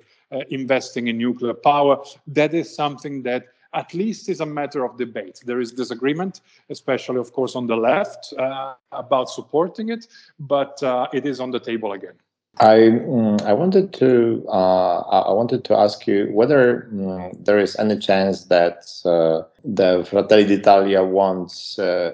investing 0.49 1.09
in 1.09 1.19
nuclear 1.19 1.52
power, 1.52 2.02
that 2.26 2.55
is 2.55 2.75
something 2.75 3.23
that 3.23 3.49
at 3.75 3.95
least 3.95 4.29
is 4.29 4.41
a 4.41 4.47
matter 4.47 4.85
of 4.85 4.97
debate. 4.99 5.41
There 5.45 5.61
is 5.61 5.73
disagreement, 5.73 6.41
especially, 6.71 7.19
of 7.19 7.33
course, 7.33 7.57
on 7.57 7.67
the 7.67 7.76
left 7.76 8.33
uh, 8.38 8.75
about 8.93 9.31
supporting 9.31 9.88
it, 9.88 10.07
but 10.38 10.83
uh, 10.83 11.07
it 11.12 11.26
is 11.26 11.41
on 11.41 11.50
the 11.50 11.61
table 11.61 11.93
again. 11.93 12.14
I 12.61 12.76
mm, 12.76 13.41
I 13.43 13.55
wanted 13.55 13.95
to 13.95 14.45
uh, 14.47 14.99
I 15.00 15.33
wanted 15.33 15.64
to 15.64 15.75
ask 15.75 16.07
you 16.07 16.29
whether 16.33 16.87
mm, 16.93 17.45
there 17.45 17.59
is 17.59 17.76
any 17.76 17.99
chance 17.99 18.45
that 18.45 18.85
uh, 19.07 19.49
the 19.64 20.05
Fratelli 20.05 20.45
d'Italia 20.45 21.02
won't 21.02 21.52
uh, 21.79 22.12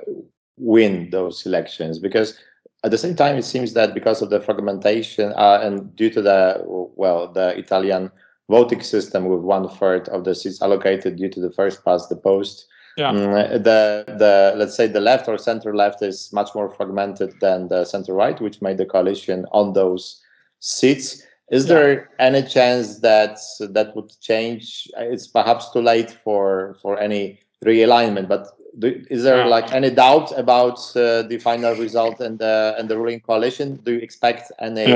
win 0.56 1.10
those 1.10 1.44
elections 1.44 1.98
because 1.98 2.38
at 2.84 2.92
the 2.92 2.98
same 2.98 3.16
time 3.16 3.36
it 3.36 3.44
seems 3.44 3.72
that 3.72 3.94
because 3.94 4.22
of 4.22 4.30
the 4.30 4.40
fragmentation 4.40 5.32
uh, 5.36 5.58
and 5.60 5.94
due 5.96 6.10
to 6.10 6.22
the 6.22 6.62
well 6.64 7.26
the 7.26 7.58
Italian 7.58 8.12
voting 8.48 8.82
system 8.82 9.26
with 9.26 9.40
one 9.40 9.68
third 9.68 10.08
of 10.08 10.24
the 10.24 10.34
seats 10.34 10.62
allocated 10.62 11.16
due 11.16 11.28
to 11.28 11.40
the 11.40 11.50
first 11.50 11.84
past 11.84 12.08
the 12.08 12.16
post. 12.16 12.66
Yeah. 12.96 13.12
Mm, 13.12 13.62
the 13.62 14.04
the 14.18 14.54
let's 14.56 14.74
say 14.74 14.88
the 14.88 15.00
left 15.00 15.28
or 15.28 15.38
center 15.38 15.74
left 15.74 16.02
is 16.02 16.32
much 16.32 16.54
more 16.54 16.68
fragmented 16.68 17.34
than 17.40 17.68
the 17.68 17.84
center 17.84 18.12
right, 18.12 18.40
which 18.40 18.60
made 18.60 18.78
the 18.78 18.86
coalition 18.86 19.46
on 19.52 19.72
those 19.72 20.20
seats. 20.58 21.22
Is 21.50 21.64
yeah. 21.64 21.74
there 21.74 22.10
any 22.18 22.42
chance 22.42 22.98
that 23.00 23.38
that 23.60 23.94
would 23.94 24.10
change? 24.20 24.88
It's 24.98 25.28
perhaps 25.28 25.70
too 25.70 25.80
late 25.80 26.10
for 26.24 26.76
for 26.82 26.98
any 26.98 27.38
realignment, 27.64 28.28
but 28.28 28.48
do, 28.78 29.04
is 29.10 29.22
there 29.22 29.38
yeah. 29.38 29.46
like 29.46 29.72
any 29.72 29.90
doubt 29.90 30.36
about 30.36 30.78
uh, 30.96 31.22
the 31.22 31.38
final 31.38 31.74
result 31.76 32.20
and 32.20 32.38
the 32.38 32.74
and 32.78 32.88
the 32.88 32.96
ruling 32.96 33.20
coalition? 33.20 33.76
Do 33.84 33.92
you 33.92 34.00
expect 34.00 34.50
any 34.58 34.92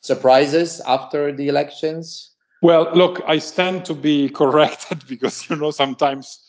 surprises 0.00 0.80
after 0.86 1.32
the 1.32 1.48
elections? 1.48 2.33
Well, 2.64 2.90
look, 2.94 3.20
I 3.26 3.40
stand 3.40 3.84
to 3.84 3.94
be 3.94 4.28
corrected 4.40 5.06
because 5.06 5.50
you 5.50 5.56
know 5.56 5.70
sometimes 5.70 6.40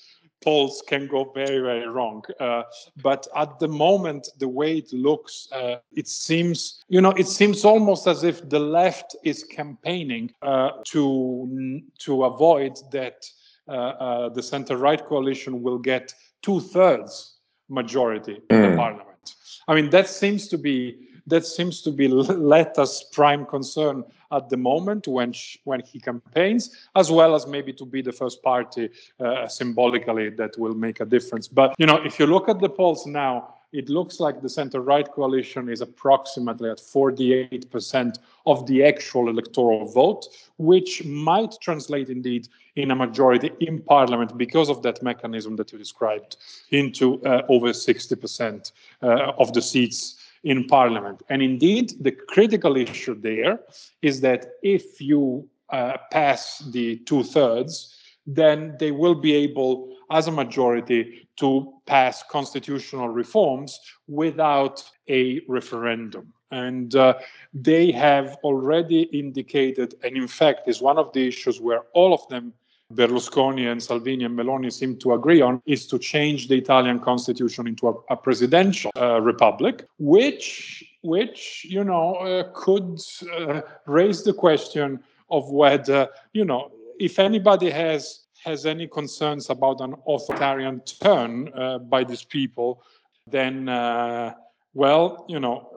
polls 0.41 0.81
can 0.87 1.07
go 1.07 1.29
very, 1.35 1.59
very 1.59 1.89
wrong. 1.89 2.23
Uh, 2.39 2.63
but 3.03 3.27
at 3.35 3.59
the 3.59 3.67
moment, 3.67 4.29
the 4.37 4.47
way 4.47 4.77
it 4.77 4.93
looks, 4.93 5.49
uh, 5.51 5.79
it 5.91 6.07
seems, 6.07 6.85
you 6.87 7.01
know, 7.01 7.11
it 7.11 7.27
seems 7.27 7.65
almost 7.65 8.07
as 8.07 8.23
if 8.23 8.47
the 8.47 8.59
left 8.59 9.17
is 9.25 9.43
campaigning 9.43 10.31
uh, 10.41 10.69
to 10.85 11.81
to 12.05 12.23
avoid 12.23 12.77
that 12.93 13.25
uh, 13.67 13.71
uh, 13.71 14.29
the 14.29 14.41
center-right 14.41 15.05
coalition 15.07 15.61
will 15.61 15.79
get 15.79 16.13
two-thirds 16.43 17.39
majority 17.67 18.41
in 18.51 18.61
the 18.61 18.69
hmm. 18.69 18.77
parliament. 18.77 19.35
I 19.67 19.75
mean, 19.75 19.89
that 19.89 20.07
seems 20.07 20.47
to 20.47 20.57
be 20.57 21.04
that 21.27 21.45
seems 21.45 21.81
to 21.81 21.91
be 21.91 22.07
Letta's 22.51 23.05
prime 23.11 23.45
concern 23.45 24.03
at 24.31 24.49
the 24.49 24.57
moment 24.57 25.07
when 25.07 25.33
sh- 25.33 25.57
when 25.63 25.81
he 25.81 25.99
campaigns, 25.99 26.87
as 26.95 27.11
well 27.11 27.35
as 27.35 27.47
maybe 27.47 27.73
to 27.73 27.85
be 27.85 28.01
the 28.01 28.11
first 28.11 28.41
party 28.43 28.89
uh, 29.19 29.47
symbolically 29.47 30.29
that 30.29 30.57
will 30.57 30.73
make 30.73 30.99
a 30.99 31.05
difference. 31.05 31.47
But 31.47 31.75
you 31.77 31.85
know, 31.85 31.97
if 32.03 32.19
you 32.19 32.25
look 32.25 32.49
at 32.49 32.59
the 32.59 32.69
polls 32.69 33.05
now, 33.05 33.55
it 33.71 33.89
looks 33.89 34.21
like 34.21 34.41
the 34.41 34.49
center 34.49 34.79
right 34.79 35.09
coalition 35.11 35.67
is 35.67 35.81
approximately 35.81 36.69
at 36.69 36.77
48% 36.77 38.19
of 38.45 38.65
the 38.67 38.85
actual 38.85 39.27
electoral 39.27 39.85
vote, 39.85 40.27
which 40.57 41.03
might 41.03 41.57
translate 41.59 42.09
indeed 42.09 42.47
in 42.77 42.91
a 42.91 42.95
majority 42.95 43.51
in 43.59 43.81
parliament 43.81 44.37
because 44.37 44.69
of 44.69 44.81
that 44.83 45.03
mechanism 45.03 45.57
that 45.57 45.73
you 45.73 45.77
described 45.77 46.37
into 46.71 47.21
uh, 47.25 47.41
over 47.49 47.67
60% 47.67 48.71
uh, 49.01 49.07
of 49.37 49.51
the 49.53 49.61
seats 49.61 50.24
in 50.45 50.63
parliament. 50.65 51.23
And 51.29 51.41
indeed, 51.41 51.93
the 51.99 52.11
critical 52.11 52.77
issue 52.77 53.19
there 53.19 53.59
is 54.01 54.21
that 54.21 54.45
if 54.61 55.01
you 55.01 55.49
uh, 55.71 55.97
pass 56.11 56.59
the 56.71 56.97
two 56.97 57.23
thirds, 57.23 57.93
then 58.27 58.75
they 58.79 58.91
will 58.91 59.15
be 59.15 59.33
able, 59.35 59.95
as 60.11 60.27
a 60.27 60.31
majority, 60.31 61.27
to 61.37 61.73
pass 61.85 62.23
constitutional 62.29 63.09
reforms 63.09 63.79
without 64.07 64.83
a 65.09 65.41
referendum. 65.47 66.31
And 66.51 66.95
uh, 66.95 67.15
they 67.53 67.91
have 67.91 68.37
already 68.43 69.01
indicated, 69.01 69.95
and 70.03 70.15
in 70.15 70.27
fact, 70.27 70.67
is 70.67 70.79
one 70.79 70.97
of 70.97 71.11
the 71.11 71.27
issues 71.27 71.59
where 71.59 71.81
all 71.93 72.13
of 72.13 72.27
them 72.29 72.53
Berlusconi 72.93 73.71
and 73.71 73.81
Salvini 73.81 74.25
and 74.25 74.37
Meloni 74.37 74.71
seem 74.71 74.97
to 74.97 75.13
agree 75.13 75.41
on 75.41 75.61
is 75.65 75.87
to 75.87 75.97
change 75.97 76.47
the 76.47 76.55
Italian 76.55 76.99
constitution 76.99 77.67
into 77.67 77.87
a, 77.87 77.93
a 78.09 78.15
presidential 78.15 78.91
uh, 78.95 79.19
republic, 79.21 79.87
which 79.97 80.83
which 81.01 81.65
you 81.67 81.83
know 81.83 82.15
uh, 82.15 82.43
could 82.53 82.99
uh, 83.31 83.61
raise 83.87 84.23
the 84.23 84.33
question 84.33 84.99
of 85.29 85.49
whether 85.49 86.09
you 86.33 86.45
know 86.45 86.71
if 86.99 87.17
anybody 87.17 87.69
has 87.69 88.25
has 88.43 88.67
any 88.67 88.87
concerns 88.87 89.49
about 89.49 89.81
an 89.81 89.95
authoritarian 90.07 90.79
turn 90.81 91.51
uh, 91.55 91.79
by 91.79 92.03
these 92.03 92.23
people, 92.23 92.83
then 93.25 93.67
uh, 93.67 94.31
well, 94.75 95.25
you 95.27 95.39
know, 95.39 95.67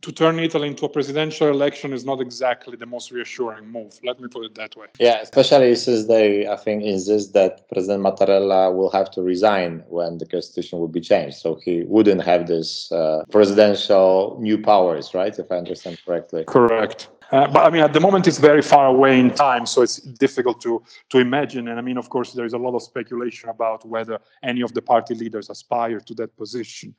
to 0.00 0.10
turn 0.10 0.38
Italy 0.38 0.68
into 0.68 0.86
a 0.86 0.88
presidential 0.88 1.48
election 1.48 1.92
is 1.92 2.04
not 2.04 2.20
exactly 2.20 2.76
the 2.76 2.86
most 2.86 3.10
reassuring 3.10 3.66
move. 3.68 3.98
Let 4.02 4.18
me 4.20 4.28
put 4.28 4.44
it 4.46 4.54
that 4.54 4.74
way. 4.74 4.86
Yeah, 4.98 5.20
especially 5.20 5.74
since 5.74 6.06
they, 6.06 6.48
I 6.48 6.56
think, 6.56 6.82
insist 6.82 7.34
that 7.34 7.68
President 7.68 8.02
Mattarella 8.02 8.74
will 8.74 8.90
have 8.90 9.10
to 9.12 9.22
resign 9.22 9.84
when 9.88 10.16
the 10.16 10.26
constitution 10.26 10.78
will 10.78 10.88
be 10.88 11.02
changed. 11.02 11.36
So 11.36 11.60
he 11.62 11.82
wouldn't 11.82 12.22
have 12.22 12.46
this 12.46 12.90
uh, 12.90 13.24
presidential 13.30 14.38
new 14.40 14.56
powers, 14.56 15.12
right? 15.12 15.38
If 15.38 15.52
I 15.52 15.56
understand 15.56 15.98
correctly. 16.04 16.44
Correct. 16.44 17.08
Uh, 17.30 17.46
but 17.46 17.66
I 17.66 17.70
mean, 17.70 17.82
at 17.82 17.92
the 17.92 18.00
moment, 18.00 18.26
it's 18.26 18.38
very 18.38 18.62
far 18.62 18.86
away 18.86 19.20
in 19.20 19.30
time, 19.34 19.66
so 19.66 19.82
it's 19.82 19.98
difficult 19.98 20.62
to 20.62 20.82
to 21.10 21.18
imagine. 21.18 21.68
And 21.68 21.78
I 21.78 21.82
mean, 21.82 21.98
of 21.98 22.08
course, 22.08 22.32
there 22.32 22.46
is 22.46 22.54
a 22.54 22.58
lot 22.58 22.74
of 22.74 22.82
speculation 22.82 23.50
about 23.50 23.84
whether 23.86 24.18
any 24.42 24.62
of 24.62 24.72
the 24.72 24.80
party 24.80 25.14
leaders 25.14 25.50
aspire 25.50 26.00
to 26.00 26.14
that 26.14 26.34
position. 26.38 26.94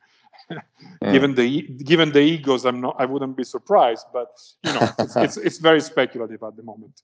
Mm. 0.50 1.12
given 1.12 1.34
the 1.34 1.62
given 1.84 2.12
the 2.12 2.20
egos, 2.20 2.64
I'm 2.64 2.80
not. 2.80 2.96
I 2.98 3.04
wouldn't 3.04 3.36
be 3.36 3.44
surprised, 3.44 4.06
but 4.12 4.28
you 4.64 4.72
know, 4.72 4.88
it's, 4.98 5.16
it's, 5.16 5.36
it's 5.36 5.58
very 5.58 5.80
speculative 5.80 6.42
at 6.42 6.56
the 6.56 6.62
moment. 6.62 7.02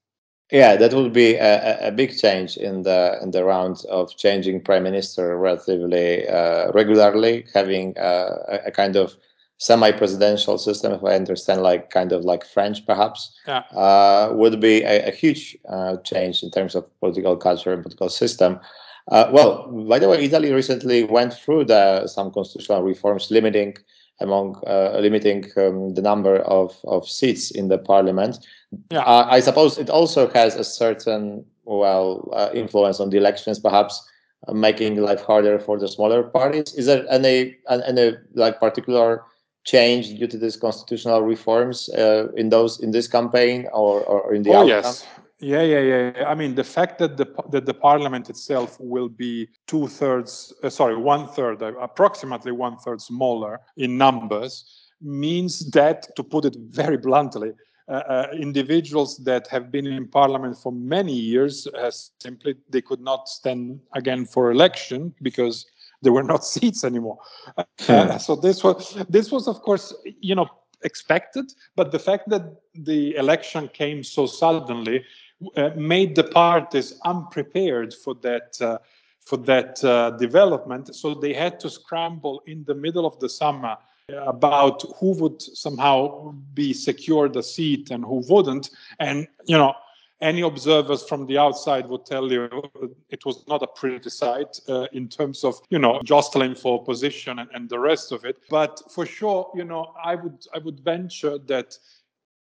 Yeah, 0.53 0.77
that 0.77 0.95
would 0.95 1.13
be 1.13 1.35
a, 1.35 1.89
a, 1.89 1.91
big 1.91 2.17
change 2.17 2.57
in 2.57 2.83
the 2.83 3.19
in 3.21 3.33
the 3.33 3.43
round 3.45 3.85
of 3.91 4.17
changing 4.17 4.61
prime 4.63 4.85
minister 4.85 5.37
relatively 5.37 6.29
uh, 6.29 6.71
regularly, 6.71 7.47
having 7.53 7.99
uh, 7.99 8.45
a, 8.49 8.69
a, 8.69 8.71
kind 8.71 8.95
of 8.95 9.17
semi-presidential 9.59 10.59
system, 10.59 10.93
if 10.93 11.03
I 11.03 11.15
understand, 11.15 11.63
like 11.63 11.91
kind 11.91 12.13
of 12.13 12.25
like 12.25 12.47
French, 12.47 12.87
perhaps, 12.87 13.33
yeah. 13.49 13.65
uh, 13.75 14.31
would 14.35 14.61
be 14.61 14.83
a, 14.83 15.09
a 15.09 15.11
huge 15.11 15.57
uh, 15.69 15.97
change 15.99 16.43
in 16.43 16.51
terms 16.51 16.77
of 16.77 16.85
political 17.01 17.37
culture 17.37 17.73
and 17.73 17.83
political 17.83 18.09
system. 18.09 18.61
Uh, 19.11 19.29
well, 19.33 19.69
by 19.89 19.99
the 19.99 20.09
way, 20.09 20.25
Italy 20.25 20.53
recently 20.53 21.05
went 21.05 21.33
through 21.33 21.65
the, 21.65 22.07
some 22.09 22.33
constitutional 22.33 22.83
reforms 22.83 23.31
limiting 23.31 23.77
among 24.21 24.61
uh, 24.67 24.99
limiting 24.99 25.45
um, 25.57 25.95
the 25.95 26.03
number 26.03 26.39
of, 26.41 26.75
of 26.85 27.09
seats 27.09 27.51
in 27.51 27.69
the 27.69 27.79
parliament. 27.79 28.39
Yeah. 28.91 29.01
Uh, 29.01 29.27
I 29.31 29.41
suppose 29.41 29.79
it 29.79 29.91
also 29.91 30.29
has 30.31 30.57
a 30.57 30.65
certain 30.65 31.45
well 31.65 32.29
uh, 32.33 32.51
influence 32.55 32.99
on 32.99 33.11
the 33.11 33.19
elections, 33.19 33.59
perhaps 33.59 34.03
uh, 34.49 34.55
making 34.55 34.97
life 34.97 35.21
harder 35.21 35.59
for 35.59 35.79
the 35.79 35.87
smaller 35.87 36.23
parties. 36.23 36.75
Is 36.75 36.87
there 36.87 37.05
any 37.11 37.57
any 37.69 38.13
like 38.35 38.59
particular 38.59 39.23
change 39.65 40.19
due 40.19 40.29
to 40.29 40.39
these 40.39 40.57
constitutional 40.57 41.23
reforms 41.23 41.89
uh, 41.91 42.29
in 42.37 42.49
those 42.49 42.81
in 42.81 42.93
this 42.93 43.09
campaign 43.09 43.67
or, 43.73 44.01
or 44.05 44.33
in 44.35 44.43
the 44.45 44.55
oh, 44.55 44.65
yes 44.65 45.05
yeah, 45.41 45.63
yeah, 45.63 45.81
yeah. 45.81 46.25
I 46.27 46.35
mean, 46.35 46.55
the 46.55 46.65
fact 46.65 46.99
that 46.99 47.17
the 47.17 47.27
that 47.51 47.67
the 47.67 47.75
parliament 47.75 48.31
itself 48.31 48.77
will 48.81 49.09
be 49.09 49.49
two 49.67 49.87
thirds, 49.89 50.53
uh, 50.63 50.71
sorry, 50.71 50.97
one 50.97 51.29
third, 51.29 51.63
uh, 51.63 51.73
approximately 51.79 52.53
one 52.53 52.77
third 52.79 53.01
smaller 53.01 53.61
in 53.77 53.99
numbers, 53.99 54.87
means 55.01 55.71
that, 55.71 56.15
to 56.17 56.23
put 56.23 56.45
it 56.45 56.57
very 56.71 56.97
bluntly, 56.97 57.53
uh, 57.89 58.03
uh, 58.09 58.27
individuals 58.33 59.17
that 59.19 59.47
have 59.47 59.71
been 59.71 59.87
in 59.87 60.09
parliament 60.09 60.59
for 60.59 60.73
many 60.73 61.13
years 61.13 61.69
uh, 61.69 61.89
simply 62.19 62.57
they 62.69 62.81
could 62.81 63.01
not 63.01 63.29
stand 63.29 63.79
again 63.93 64.27
for 64.27 64.51
election 64.51 65.15
because 65.23 65.65
there 66.03 66.13
were 66.13 66.25
not 66.25 66.45
seats 66.53 66.83
anymore. 66.83 67.17
Uh, 67.89 68.19
so 68.19 68.35
this 68.35 68.65
was 68.65 68.97
this 69.09 69.31
was 69.31 69.47
of 69.47 69.61
course 69.63 69.95
you 70.21 70.35
know 70.35 70.49
expected, 70.83 71.45
but 71.77 71.93
the 71.93 71.99
fact 72.01 72.29
that 72.29 72.57
the 72.75 73.15
election 73.15 73.69
came 73.73 74.03
so 74.03 74.27
suddenly 74.27 75.05
uh, 75.57 75.71
made 75.77 76.15
the 76.17 76.25
parties 76.25 76.99
unprepared 77.05 77.93
for 77.93 78.15
that 78.17 78.61
uh, 78.61 78.79
for 79.25 79.37
that 79.39 79.83
uh, 79.85 80.11
development. 80.11 80.95
So 80.95 81.13
they 81.15 81.35
had 81.35 81.59
to 81.61 81.69
scramble 81.69 82.43
in 82.47 82.65
the 82.65 82.75
middle 82.75 83.05
of 83.05 83.19
the 83.19 83.29
summer 83.29 83.77
about 84.09 84.85
who 84.99 85.13
would 85.21 85.43
somehow 85.43 86.33
be 86.55 86.73
secured 86.73 87.35
a 87.35 87.43
seat 87.43 87.91
and 87.91 88.05
who 88.05 88.23
wouldn't. 88.29 88.71
And 89.01 89.27
you 89.47 89.59
know, 89.59 89.75
any 90.21 90.43
observers 90.43 91.03
from 91.03 91.27
the 91.27 91.39
outside 91.39 91.89
would 91.89 92.07
tell 92.07 92.31
you 92.31 92.49
it 93.11 93.27
was 93.27 93.45
not 93.49 93.63
a 93.63 93.67
pretty 93.67 94.09
sight 94.11 94.59
uh, 94.69 94.87
in 94.93 95.09
terms 95.09 95.45
of 95.45 95.61
you 95.71 95.79
know 95.79 96.01
jostling 96.05 96.55
for 96.55 96.83
position 96.83 97.41
and, 97.41 97.51
and 97.53 97.69
the 97.69 97.79
rest 97.79 98.13
of 98.13 98.25
it. 98.25 98.39
But 98.49 98.81
for 98.91 99.05
sure, 99.05 99.51
you 99.55 99.65
know, 99.65 99.93
I 100.03 100.15
would 100.15 100.47
I 100.55 100.59
would 100.59 100.81
venture 100.81 101.39
that 101.47 101.77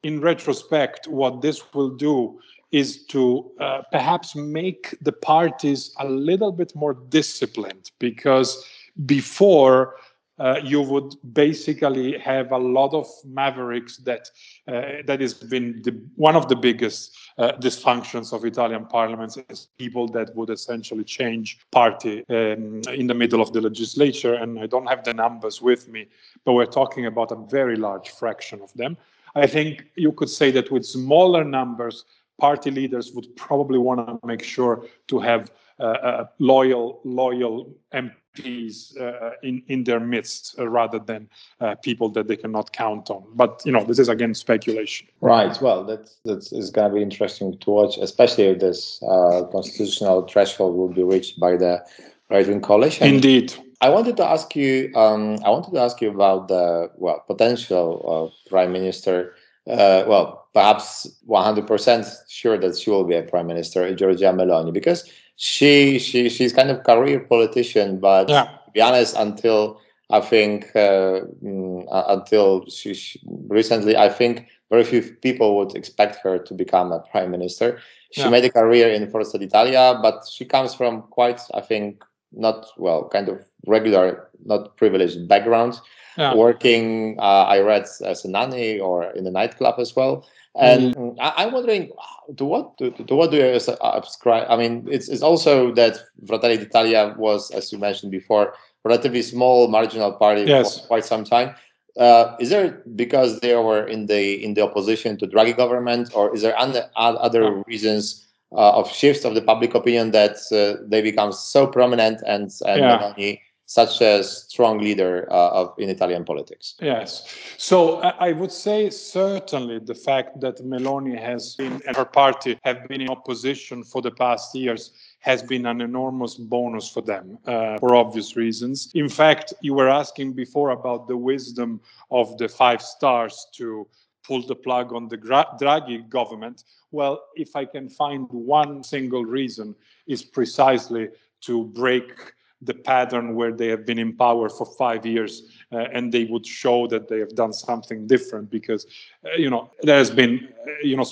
in 0.03 0.19
retrospect, 0.19 1.07
what 1.07 1.41
this 1.41 1.73
will 1.73 1.89
do 1.89 2.39
is 2.73 3.05
to 3.05 3.51
uh, 3.59 3.83
perhaps 3.91 4.35
make 4.35 4.97
the 5.01 5.11
parties 5.11 5.93
a 5.99 6.05
little 6.05 6.51
bit 6.51 6.75
more 6.75 6.95
disciplined 7.09 7.91
because 7.99 8.65
before 9.05 9.95
uh, 10.39 10.59
you 10.63 10.81
would 10.81 11.13
basically 11.33 12.17
have 12.17 12.51
a 12.51 12.57
lot 12.57 12.91
of 12.95 13.07
mavericks 13.23 13.97
that 13.97 14.27
uh, 14.67 15.03
that 15.05 15.21
has 15.21 15.35
been 15.35 15.79
the, 15.83 15.91
one 16.15 16.35
of 16.35 16.47
the 16.47 16.55
biggest 16.55 17.15
uh, 17.37 17.51
dysfunctions 17.61 18.33
of 18.33 18.43
Italian 18.43 18.85
parliaments 18.85 19.37
is 19.49 19.67
people 19.77 20.07
that 20.07 20.35
would 20.35 20.49
essentially 20.49 21.03
change 21.03 21.59
party 21.71 22.25
um, 22.29 22.81
in 22.91 23.05
the 23.05 23.13
middle 23.13 23.41
of 23.41 23.53
the 23.53 23.61
legislature. 23.61 24.33
And 24.33 24.59
I 24.59 24.65
don't 24.65 24.87
have 24.87 25.03
the 25.03 25.13
numbers 25.13 25.61
with 25.61 25.87
me, 25.87 26.07
but 26.43 26.53
we're 26.53 26.65
talking 26.65 27.05
about 27.05 27.31
a 27.31 27.35
very 27.35 27.75
large 27.75 28.09
fraction 28.09 28.59
of 28.61 28.73
them. 28.73 28.97
I 29.35 29.47
think 29.47 29.85
you 29.95 30.11
could 30.11 30.29
say 30.29 30.51
that 30.51 30.71
with 30.71 30.85
smaller 30.85 31.43
numbers, 31.43 32.05
party 32.39 32.71
leaders 32.71 33.11
would 33.13 33.35
probably 33.35 33.77
want 33.77 34.05
to 34.07 34.19
make 34.25 34.43
sure 34.43 34.85
to 35.07 35.19
have 35.19 35.51
uh, 35.79 35.83
uh, 35.83 36.25
loyal 36.39 37.01
loyal 37.03 37.73
MPs 37.93 38.99
uh, 38.99 39.31
in 39.41 39.63
in 39.67 39.83
their 39.83 39.99
midst 39.99 40.55
uh, 40.59 40.67
rather 40.67 40.99
than 40.99 41.27
uh, 41.61 41.75
people 41.75 42.09
that 42.09 42.27
they 42.27 42.35
cannot 42.35 42.71
count 42.73 43.09
on. 43.09 43.23
But 43.33 43.61
you 43.65 43.71
know, 43.71 43.83
this 43.83 43.99
is 43.99 44.09
again 44.09 44.33
speculation. 44.33 45.07
Right. 45.21 45.59
Well, 45.61 45.83
that's 45.83 46.17
that's 46.25 46.51
is 46.51 46.69
going 46.69 46.89
to 46.89 46.95
be 46.95 47.01
interesting 47.01 47.57
to 47.57 47.69
watch, 47.71 47.97
especially 47.97 48.45
if 48.45 48.59
this 48.59 49.01
uh, 49.03 49.43
constitutional 49.51 50.27
threshold 50.27 50.75
will 50.75 50.93
be 50.93 51.03
reached 51.03 51.39
by 51.39 51.57
the 51.57 51.83
right 52.29 52.47
wing 52.47 52.61
coalition. 52.61 53.07
Indeed. 53.07 53.53
I 53.81 53.89
wanted 53.89 54.15
to 54.17 54.25
ask 54.25 54.55
you. 54.55 54.91
Um, 54.95 55.39
I 55.43 55.49
wanted 55.49 55.71
to 55.71 55.79
ask 55.79 55.99
you 56.01 56.09
about 56.09 56.47
the 56.47 56.91
well 56.97 57.23
potential 57.27 58.31
prime 58.47 58.71
minister 58.71 59.33
uh, 59.67 60.03
well, 60.07 60.42
perhaps 60.53 61.07
100% 61.27 62.15
sure 62.29 62.57
that 62.57 62.77
she 62.77 62.89
will 62.89 63.03
be 63.03 63.15
a 63.15 63.23
prime 63.23 63.47
minister, 63.47 63.93
Giorgia 63.95 64.33
Meloni, 64.33 64.71
because 64.71 65.09
she 65.35 65.97
she 65.97 66.29
she's 66.29 66.53
kind 66.53 66.69
of 66.69 66.83
career 66.83 67.19
politician, 67.19 67.99
but 67.99 68.29
yeah. 68.29 68.43
to 68.43 68.71
be 68.73 68.81
honest, 68.81 69.15
until 69.17 69.81
I 70.11 70.21
think 70.21 70.75
uh, 70.75 71.21
mm, 71.43 71.85
uh, 71.91 72.03
until 72.07 72.65
she, 72.69 72.93
she, 72.93 73.19
recently, 73.47 73.97
I 73.97 74.09
think 74.09 74.47
very 74.69 74.83
few 74.83 75.01
people 75.01 75.57
would 75.57 75.75
expect 75.75 76.17
her 76.23 76.37
to 76.37 76.53
become 76.53 76.91
a 76.91 76.99
prime 76.99 77.31
minister. 77.31 77.79
She 78.11 78.21
yeah. 78.21 78.29
made 78.29 78.45
a 78.45 78.51
career 78.51 78.89
in 78.89 79.09
Forza 79.09 79.41
Italia, 79.41 79.97
but 80.01 80.27
she 80.31 80.45
comes 80.45 80.75
from 80.75 81.01
quite, 81.09 81.41
I 81.53 81.61
think, 81.61 82.03
not 82.31 82.67
well, 82.77 83.09
kind 83.09 83.27
of 83.27 83.43
regular, 83.65 84.29
not 84.45 84.77
privileged 84.77 85.27
background 85.27 85.79
yeah. 86.17 86.35
working. 86.35 87.17
Uh, 87.19 87.45
I 87.45 87.59
read 87.59 87.87
as 88.03 88.25
a 88.25 88.29
nanny 88.29 88.79
or 88.79 89.05
in 89.11 89.25
a 89.27 89.31
nightclub 89.31 89.75
as 89.79 89.95
well. 89.95 90.25
And 90.55 90.95
mm. 90.95 91.15
I, 91.19 91.45
am 91.45 91.53
wondering 91.53 91.91
to 92.37 92.45
what 92.45 92.77
to, 92.77 92.91
to, 92.91 93.15
what 93.15 93.31
do 93.31 93.37
you 93.37 93.59
subscribe? 93.59 94.45
I 94.49 94.55
mean, 94.55 94.87
it's 94.89 95.09
it's 95.09 95.23
also 95.23 95.73
that 95.73 95.97
Fratelli 96.27 96.57
d'Italia 96.57 97.15
was, 97.17 97.49
as 97.51 97.71
you 97.71 97.79
mentioned 97.79 98.11
before, 98.11 98.53
relatively 98.83 99.23
small 99.23 99.67
marginal 99.67 100.11
party 100.11 100.43
yes. 100.43 100.81
for 100.81 100.87
quite 100.87 101.05
some 101.05 101.23
time. 101.23 101.55
Uh, 101.97 102.35
is 102.39 102.49
there 102.49 102.83
because 102.95 103.39
they 103.39 103.55
were 103.55 103.85
in 103.87 104.05
the 104.05 104.43
in 104.43 104.53
the 104.53 104.61
opposition 104.61 105.17
to 105.17 105.27
Draghi 105.27 105.57
government, 105.57 106.11
or 106.13 106.33
is 106.35 106.43
there 106.43 106.57
other, 106.59 106.87
other 106.95 107.63
reasons 107.65 108.23
uh, 108.51 108.73
of 108.73 108.91
shifts 108.91 109.25
of 109.25 109.33
the 109.33 109.41
public 109.41 109.73
opinion 109.73 110.11
that 110.11 110.37
uh, 110.51 110.83
they 110.87 111.01
become 111.01 111.31
so 111.31 111.65
prominent 111.65 112.21
and 112.27 112.51
and 112.67 112.79
yeah 112.79 113.39
such 113.73 114.01
a 114.01 114.23
strong 114.23 114.77
leader 114.77 115.27
uh, 115.31 115.59
of 115.59 115.73
in 115.79 115.89
Italian 115.89 116.23
politics. 116.23 116.75
Yes. 116.79 117.09
So 117.57 118.01
I 118.27 118.31
would 118.31 118.51
say 118.51 118.91
certainly 118.91 119.79
the 119.79 119.95
fact 119.95 120.39
that 120.41 120.55
Meloni 120.71 121.17
has 121.19 121.55
been 121.55 121.81
and 121.87 121.97
her 121.97 122.05
party 122.05 122.59
have 122.63 122.87
been 122.87 123.01
in 123.01 123.09
opposition 123.09 123.83
for 123.83 124.01
the 124.03 124.11
past 124.11 124.53
years 124.53 124.91
has 125.21 125.41
been 125.41 125.65
an 125.65 125.81
enormous 125.81 126.35
bonus 126.35 126.87
for 126.87 127.01
them 127.01 127.39
uh, 127.47 127.79
for 127.79 127.95
obvious 127.95 128.35
reasons. 128.35 128.91
In 128.93 129.09
fact, 129.09 129.53
you 129.61 129.73
were 129.73 129.89
asking 129.89 130.33
before 130.33 130.69
about 130.79 131.07
the 131.07 131.17
wisdom 131.17 131.81
of 132.11 132.37
the 132.37 132.47
five 132.47 132.81
stars 132.81 133.47
to 133.57 133.87
pull 134.27 134.41
the 134.45 134.55
plug 134.55 134.93
on 134.93 135.07
the 135.07 135.17
Draghi 135.17 136.07
government. 136.09 136.63
Well, 136.91 137.15
if 137.35 137.55
I 137.55 137.65
can 137.65 137.89
find 137.89 138.27
one 138.29 138.83
single 138.83 139.25
reason, 139.25 139.75
is 140.05 140.21
precisely 140.21 141.09
to 141.47 141.65
break 141.81 142.33
the 142.65 142.73
pattern 142.73 143.35
where 143.35 143.51
they 143.51 143.67
have 143.67 143.85
been 143.85 143.99
in 143.99 144.13
power 144.15 144.49
for 144.49 144.65
five 144.65 145.05
years 145.05 145.43
uh, 145.71 145.85
and 145.93 146.11
they 146.11 146.25
would 146.25 146.45
show 146.45 146.87
that 146.87 147.07
they 147.07 147.19
have 147.19 147.35
done 147.35 147.53
something 147.53 148.07
different 148.07 148.49
because 148.49 148.85
uh, 149.25 149.35
you 149.37 149.49
know 149.49 149.69
there 149.81 149.97
has 149.97 150.11
been 150.11 150.49
uh, 150.67 150.71
you 150.83 150.95
know 150.95 151.05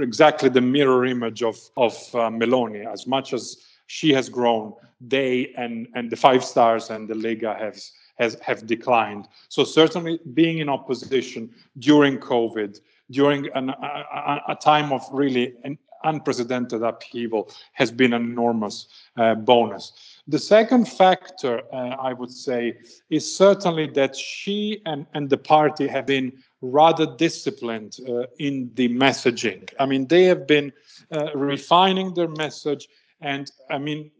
exactly 0.00 0.48
the 0.48 0.60
mirror 0.60 1.04
image 1.04 1.42
of 1.42 1.58
of 1.76 1.92
uh, 2.14 2.30
Meloni 2.30 2.86
as 2.90 3.06
much 3.06 3.32
as 3.32 3.64
she 3.86 4.12
has 4.12 4.28
grown 4.28 4.72
they 5.00 5.52
and 5.56 5.88
and 5.94 6.10
the 6.10 6.16
five 6.16 6.44
stars 6.44 6.90
and 6.90 7.08
the 7.08 7.14
Lega 7.14 7.58
has 7.58 7.92
has 8.16 8.36
have 8.40 8.66
declined. 8.66 9.28
So 9.48 9.64
certainly 9.64 10.20
being 10.34 10.58
in 10.58 10.68
opposition 10.68 11.50
during 11.78 12.18
COVID, 12.18 12.80
during 13.10 13.48
an, 13.54 13.70
a, 13.70 14.40
a, 14.48 14.54
time 14.54 14.92
of 14.92 15.02
really 15.12 15.54
an 15.64 15.78
unprecedented 16.04 16.82
upheaval, 16.82 17.50
has 17.72 17.90
been 17.90 18.12
an 18.12 18.22
enormous 18.22 18.86
uh, 19.16 19.34
bonus. 19.34 19.92
The 20.26 20.38
second 20.38 20.86
factor, 20.86 21.60
uh, 21.72 21.96
I 22.00 22.14
would 22.14 22.30
say, 22.30 22.78
is 23.10 23.36
certainly 23.36 23.88
that 23.88 24.16
she 24.16 24.80
and, 24.86 25.06
and 25.12 25.28
the 25.28 25.36
party 25.36 25.86
have 25.86 26.06
been 26.06 26.32
rather 26.62 27.06
disciplined 27.16 27.98
uh, 28.08 28.24
in 28.38 28.70
the 28.74 28.88
messaging. 28.88 29.70
I 29.78 29.84
mean, 29.84 30.06
they 30.06 30.24
have 30.24 30.46
been 30.46 30.72
uh, 31.14 31.34
refining 31.34 32.14
their 32.14 32.28
message. 32.28 32.88
And 33.20 33.50
I 33.70 33.78
mean, 33.78 34.10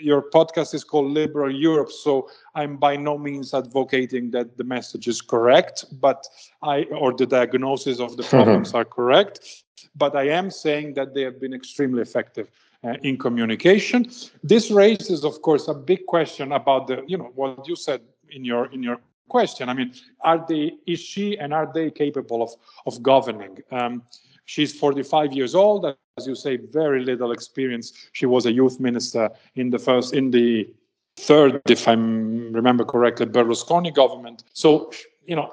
your 0.00 0.22
podcast 0.30 0.74
is 0.74 0.84
called 0.84 1.10
Liberal 1.10 1.50
Europe, 1.50 1.90
so 1.90 2.30
I'm 2.54 2.76
by 2.76 2.96
no 2.96 3.18
means 3.18 3.52
advocating 3.52 4.30
that 4.32 4.56
the 4.56 4.64
message 4.64 5.08
is 5.08 5.20
correct, 5.20 5.84
but 6.00 6.26
I 6.62 6.84
or 6.84 7.12
the 7.14 7.26
diagnosis 7.26 8.00
of 8.00 8.16
the 8.16 8.22
problems 8.22 8.72
are 8.72 8.84
correct. 8.84 9.64
But 9.96 10.16
I 10.16 10.28
am 10.28 10.50
saying 10.50 10.94
that 10.94 11.14
they 11.14 11.22
have 11.22 11.40
been 11.40 11.52
extremely 11.52 12.00
effective 12.00 12.50
uh, 12.84 12.94
in 13.02 13.16
communication. 13.18 14.10
This 14.42 14.70
raises, 14.70 15.24
of 15.24 15.40
course, 15.42 15.68
a 15.68 15.74
big 15.74 16.06
question 16.06 16.52
about 16.52 16.86
the, 16.86 17.02
you 17.06 17.16
know, 17.16 17.32
what 17.34 17.66
you 17.66 17.76
said 17.76 18.02
in 18.30 18.44
your 18.44 18.66
in 18.66 18.82
your 18.82 18.98
question. 19.28 19.68
I 19.68 19.74
mean, 19.74 19.92
are 20.20 20.44
they, 20.46 20.74
is 20.86 21.00
she 21.00 21.38
and 21.38 21.52
are 21.52 21.70
they 21.72 21.90
capable 21.90 22.42
of, 22.42 22.50
of 22.86 23.02
governing? 23.02 23.58
Um, 23.70 24.02
she's 24.44 24.78
45 24.78 25.32
years 25.32 25.54
old, 25.54 25.86
as 26.16 26.26
you 26.26 26.34
say, 26.34 26.56
very 26.56 27.04
little 27.04 27.32
experience. 27.32 27.92
She 28.12 28.26
was 28.26 28.46
a 28.46 28.52
youth 28.52 28.80
minister 28.80 29.30
in 29.56 29.70
the 29.70 29.78
first, 29.78 30.14
in 30.14 30.30
the 30.30 30.72
third, 31.16 31.62
if 31.68 31.88
I 31.88 31.92
remember 31.92 32.84
correctly, 32.84 33.26
Berlusconi 33.26 33.94
government. 33.94 34.44
So, 34.52 34.92
you 35.26 35.36
know, 35.36 35.52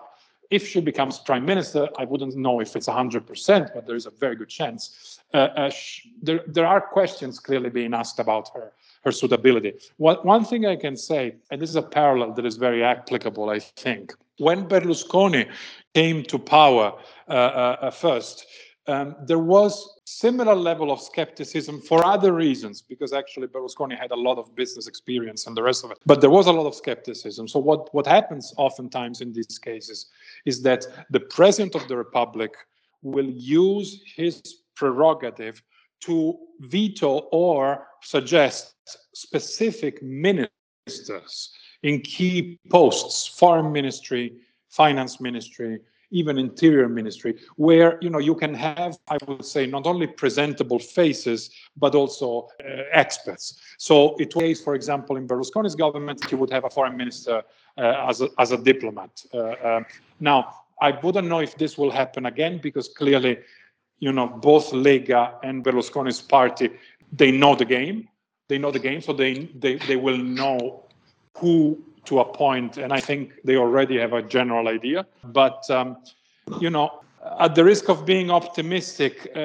if 0.52 0.68
she 0.68 0.82
becomes 0.82 1.18
prime 1.18 1.46
minister, 1.46 1.88
I 1.98 2.06
wouldn't 2.06 2.36
know 2.36 2.60
if 2.60 2.76
it's 2.76 2.88
100%, 2.88 3.74
but 3.74 3.88
there 3.88 3.96
is 3.96 4.06
a 4.06 4.12
very 4.12 4.36
good 4.36 4.50
chance. 4.50 5.20
Uh, 5.34 5.38
uh, 5.38 5.70
sh- 5.70 6.08
there, 6.22 6.42
there 6.46 6.68
are 6.68 6.82
questions 6.82 7.40
clearly 7.40 7.70
being 7.70 7.94
asked 7.94 8.20
about 8.20 8.50
her 8.54 8.74
her 9.04 9.12
suitability. 9.12 9.74
What, 9.98 10.26
one 10.26 10.46
thing 10.46 10.66
I 10.66 10.76
can 10.76 10.96
say, 10.96 11.36
and 11.50 11.62
this 11.62 11.70
is 11.70 11.76
a 11.76 11.82
parallel 11.82 12.34
that 12.34 12.46
is 12.46 12.58
very 12.58 12.84
applicable, 12.84 13.50
I 13.50 13.60
think. 13.60 14.14
When 14.38 14.68
Berlusconi 14.68 15.48
came 15.94 16.24
to 16.24 16.40
power 16.40 16.94
uh, 17.28 17.32
uh, 17.32 17.78
uh, 17.82 17.92
first, 17.92 18.46
um, 18.88 19.16
there 19.26 19.40
was 19.40 20.00
similar 20.06 20.56
level 20.56 20.92
of 20.92 21.00
skepticism 21.00 21.80
for 21.82 22.04
other 22.04 22.34
reasons 22.34 22.82
because 22.82 23.14
actually 23.14 23.48
berlusconi 23.48 23.98
had 23.98 24.12
a 24.12 24.16
lot 24.16 24.38
of 24.38 24.56
business 24.56 24.88
experience 24.88 25.46
and 25.46 25.56
the 25.56 25.62
rest 25.62 25.84
of 25.84 25.92
it. 25.92 26.00
But 26.06 26.20
there 26.20 26.32
was 26.32 26.48
a 26.48 26.52
lot 26.52 26.66
of 26.66 26.74
skepticism. 26.74 27.48
So 27.48 27.60
what, 27.60 27.94
what 27.94 28.08
happens 28.08 28.54
oftentimes 28.58 29.22
in 29.22 29.34
these 29.34 29.60
cases 29.60 30.08
is 30.46 30.62
that 30.64 30.86
the 31.12 31.20
president 31.20 31.76
of 31.76 31.88
the 31.88 31.96
republic 31.96 32.54
will 33.04 33.30
use 33.30 34.02
his 34.06 34.42
prerogative 34.76 35.62
to 36.02 36.38
veto 36.62 37.30
or 37.32 37.88
suggest 38.02 38.74
specific 39.14 40.02
ministers 40.02 41.54
in 41.84 42.02
key 42.02 42.60
posts, 42.70 43.28
foreign 43.28 43.72
ministry, 43.72 44.34
finance 44.70 45.22
ministry, 45.22 45.80
even 46.12 46.38
interior 46.38 46.88
ministry, 46.88 47.38
where 47.56 47.98
you 48.02 48.10
know 48.10 48.20
you 48.20 48.36
can 48.36 48.54
have, 48.54 48.98
I 49.08 49.18
would 49.28 49.46
say, 49.46 49.66
not 49.66 49.88
only 49.88 50.08
presentable 50.08 50.80
faces 50.80 51.50
but 51.78 51.96
also 51.96 52.48
uh, 52.64 52.84
experts. 52.92 53.60
So 53.78 54.16
it 54.18 54.36
was, 54.36 54.62
for 54.62 54.76
example, 54.76 55.16
in 55.18 55.28
Berlusconi's 55.28 55.76
government, 55.76 56.32
you 56.32 56.38
would 56.38 56.52
have 56.52 56.66
a 56.66 56.70
foreign 56.70 56.98
minister 56.98 57.42
uh, 57.78 58.06
as 58.10 58.22
a, 58.22 58.30
as 58.38 58.52
a 58.52 58.58
diplomat. 58.58 59.24
Uh, 59.34 59.56
um, 59.64 59.86
now, 60.20 60.54
I 60.82 60.92
wouldn't 61.04 61.28
know 61.28 61.40
if 61.40 61.58
this 61.58 61.78
will 61.78 61.92
happen 61.92 62.26
again 62.26 62.60
because 62.62 62.88
clearly, 62.90 63.40
you 64.00 64.12
know, 64.12 64.28
both 64.28 64.72
Lega 64.72 65.36
and 65.44 65.64
Berlusconi's 65.64 66.22
party 66.22 66.70
they 67.14 67.30
know 67.30 67.56
the 67.56 67.66
game 67.66 68.08
they 68.52 68.58
know 68.58 68.70
the 68.70 68.80
game, 68.80 69.00
so 69.00 69.14
they 69.14 69.34
they 69.64 69.76
they 69.88 69.96
will 69.96 70.18
know 70.18 70.84
who 71.38 71.82
to 72.06 72.20
a 72.20 72.44
and 72.78 72.92
I 72.92 73.00
think 73.00 73.34
they 73.44 73.58
already 73.58 73.98
have 74.00 74.14
a 74.14 74.22
general 74.22 74.68
idea. 74.68 75.06
But 75.24 75.70
um, 75.70 75.98
you 76.60 76.70
know, 76.70 77.02
at 77.40 77.56
the 77.56 77.64
risk 77.64 77.90
of 77.90 78.06
being 78.06 78.32
optimistic, 78.32 79.32
uh, 79.36 79.40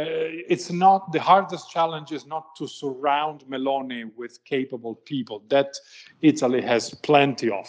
it's 0.49 0.73
not 0.73 1.13
the 1.13 1.21
hardest 1.21 1.71
challenge 1.71 2.13
is 2.13 2.27
not 2.27 2.57
to 2.57 2.67
surround 2.67 3.45
Meloni 3.49 4.11
with 4.17 4.43
capable 4.45 4.95
people. 4.95 5.43
That 5.49 5.75
Italy 6.23 6.63
has 6.63 6.95
plenty 6.95 7.51
of. 7.51 7.67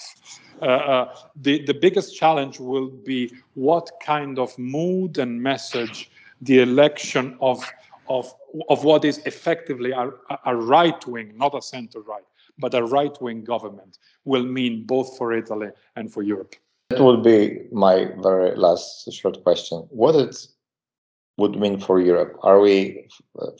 Uh, 0.62 0.65
uh, 0.65 1.15
the 1.36 1.63
the 1.65 1.73
biggest 1.73 2.15
challenge 2.15 2.60
will 2.60 2.89
be 2.89 3.32
what 3.54 3.91
kind 4.02 4.39
of 4.39 4.58
mood 4.58 5.17
and 5.17 5.41
message 5.41 6.10
the 6.41 6.62
election 6.62 7.38
of 7.41 7.63
of, 8.10 8.34
of 8.69 8.84
what 8.84 9.04
is 9.06 9.19
effectively 9.26 9.91
a, 9.91 10.10
a 10.45 10.56
right 10.56 11.06
wing, 11.08 11.34
not 11.36 11.56
a 11.56 11.62
center 11.62 12.00
right, 12.02 12.23
but 12.60 12.74
a 12.74 12.84
right 12.84 13.22
wing 13.22 13.43
government 13.43 13.98
will 14.26 14.43
mean 14.43 14.86
both 14.86 15.17
for 15.17 15.34
Italy 15.34 15.70
and 15.96 16.12
for 16.12 16.24
Europe. 16.24 16.56
That 16.89 17.02
would 17.02 17.24
be 17.24 17.62
my 17.72 18.10
very 18.22 18.56
last 18.56 19.12
short 19.12 19.43
question. 19.43 19.86
What 19.89 20.15
it 20.15 20.48
would 21.38 21.60
mean 21.60 21.80
for 21.80 22.00
Europe? 22.00 22.38
Are 22.43 22.60
we, 22.60 23.10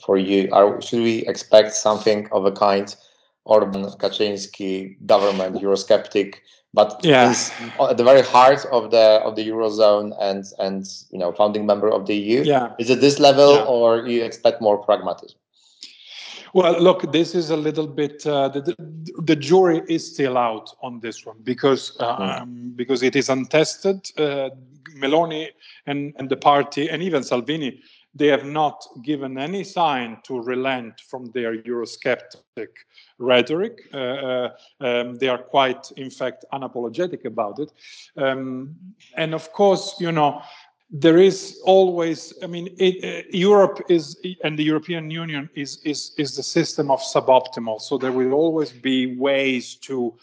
for 0.04 0.16
you, 0.16 0.48
are, 0.52 0.80
should 0.80 1.02
we 1.02 1.26
expect 1.26 1.74
something 1.74 2.28
of 2.32 2.46
a 2.46 2.52
kind 2.52 2.94
Orban 3.44 3.84
Kaczynski 3.84 4.96
government, 5.06 5.56
Eurosceptic 5.56 6.36
but 6.74 7.00
yeah. 7.02 7.34
at 7.80 7.96
the 7.96 8.04
very 8.04 8.22
heart 8.22 8.64
of 8.66 8.90
the 8.90 9.20
of 9.24 9.36
the 9.36 9.48
eurozone 9.48 10.14
and 10.20 10.44
and 10.58 10.86
you 11.10 11.18
know 11.18 11.32
founding 11.32 11.64
member 11.66 11.88
of 11.88 12.06
the 12.06 12.14
EU. 12.14 12.42
Yeah. 12.42 12.72
Is 12.78 12.90
it 12.90 13.00
this 13.00 13.18
level, 13.18 13.54
yeah. 13.54 13.64
or 13.64 14.06
you 14.06 14.22
expect 14.24 14.60
more 14.60 14.78
pragmatism? 14.78 15.38
Well, 16.54 16.80
look, 16.80 17.12
this 17.12 17.34
is 17.34 17.50
a 17.50 17.56
little 17.56 17.86
bit 17.86 18.26
uh, 18.26 18.48
the, 18.48 18.74
the 19.18 19.36
jury 19.36 19.82
is 19.88 20.12
still 20.12 20.36
out 20.38 20.74
on 20.82 21.00
this 21.00 21.26
one 21.26 21.38
because 21.42 21.96
uh, 22.00 22.16
mm. 22.16 22.40
um, 22.40 22.72
because 22.76 23.02
it 23.02 23.16
is 23.16 23.28
untested. 23.28 24.10
Uh, 24.16 24.50
Meloni 24.96 25.48
and 25.86 26.14
and 26.18 26.28
the 26.28 26.36
party 26.36 26.88
and 26.88 27.02
even 27.02 27.22
Salvini 27.22 27.80
they 28.14 28.26
have 28.26 28.44
not 28.44 28.84
given 29.02 29.38
any 29.38 29.62
sign 29.62 30.18
to 30.24 30.40
relent 30.40 31.00
from 31.08 31.30
their 31.32 31.56
Eurosceptic 31.62 32.68
rhetoric. 33.18 33.80
Uh, 33.92 33.96
uh, 33.96 34.50
um, 34.80 35.14
they 35.16 35.28
are 35.28 35.38
quite, 35.38 35.90
in 35.96 36.10
fact, 36.10 36.44
unapologetic 36.52 37.24
about 37.24 37.58
it. 37.58 37.72
Um, 38.16 38.74
and 39.16 39.34
of 39.34 39.52
course, 39.52 39.96
you 40.00 40.10
know, 40.10 40.42
there 40.90 41.18
is 41.18 41.60
always 41.64 42.32
i 42.42 42.46
mean 42.46 42.74
it, 42.78 43.04
uh, 43.04 43.28
europe 43.30 43.80
is 43.90 44.18
and 44.42 44.58
the 44.58 44.64
european 44.64 45.10
union 45.10 45.48
is 45.54 45.80
is 45.84 46.12
is 46.16 46.34
the 46.34 46.42
system 46.42 46.90
of 46.90 47.00
suboptimal. 47.00 47.80
So 47.80 47.98
there 47.98 48.12
will 48.12 48.32
always 48.32 48.72
be 48.72 49.16
ways 49.16 49.74
to 49.76 50.14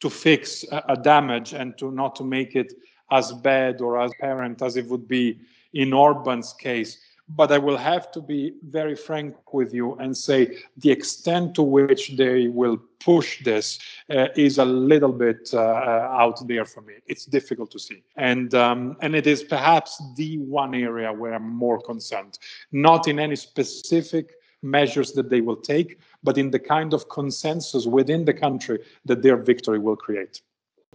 to 0.00 0.10
fix 0.10 0.64
a, 0.70 0.82
a 0.90 0.96
damage 0.96 1.54
and 1.54 1.76
to 1.78 1.90
not 1.90 2.14
to 2.16 2.24
make 2.24 2.54
it 2.54 2.74
as 3.10 3.32
bad 3.32 3.80
or 3.80 4.00
as 4.00 4.12
apparent 4.12 4.62
as 4.62 4.76
it 4.76 4.86
would 4.86 5.08
be 5.08 5.40
in 5.72 5.92
orban's 5.92 6.52
case 6.52 6.98
but 7.36 7.52
I 7.52 7.58
will 7.58 7.76
have 7.76 8.10
to 8.12 8.20
be 8.20 8.54
very 8.68 8.96
frank 8.96 9.54
with 9.54 9.72
you 9.72 9.94
and 9.96 10.16
say 10.16 10.58
the 10.78 10.90
extent 10.90 11.54
to 11.54 11.62
which 11.62 12.16
they 12.16 12.48
will 12.48 12.78
push 12.98 13.42
this 13.44 13.78
uh, 14.10 14.28
is 14.36 14.58
a 14.58 14.64
little 14.64 15.12
bit 15.12 15.50
uh, 15.54 15.58
out 15.58 16.46
there 16.48 16.64
for 16.64 16.80
me. 16.82 16.94
It's 17.06 17.24
difficult 17.24 17.70
to 17.70 17.78
see, 17.78 18.02
and 18.16 18.54
um, 18.54 18.96
and 19.00 19.14
it 19.14 19.26
is 19.26 19.42
perhaps 19.42 20.02
the 20.16 20.38
one 20.38 20.74
area 20.74 21.12
where 21.12 21.34
I'm 21.34 21.48
more 21.48 21.80
concerned, 21.80 22.38
not 22.72 23.06
in 23.06 23.18
any 23.18 23.36
specific 23.36 24.34
measures 24.62 25.12
that 25.12 25.30
they 25.30 25.40
will 25.40 25.56
take, 25.56 25.98
but 26.22 26.36
in 26.36 26.50
the 26.50 26.58
kind 26.58 26.92
of 26.92 27.08
consensus 27.08 27.86
within 27.86 28.24
the 28.24 28.34
country 28.34 28.78
that 29.06 29.22
their 29.22 29.36
victory 29.36 29.78
will 29.78 29.96
create. 29.96 30.42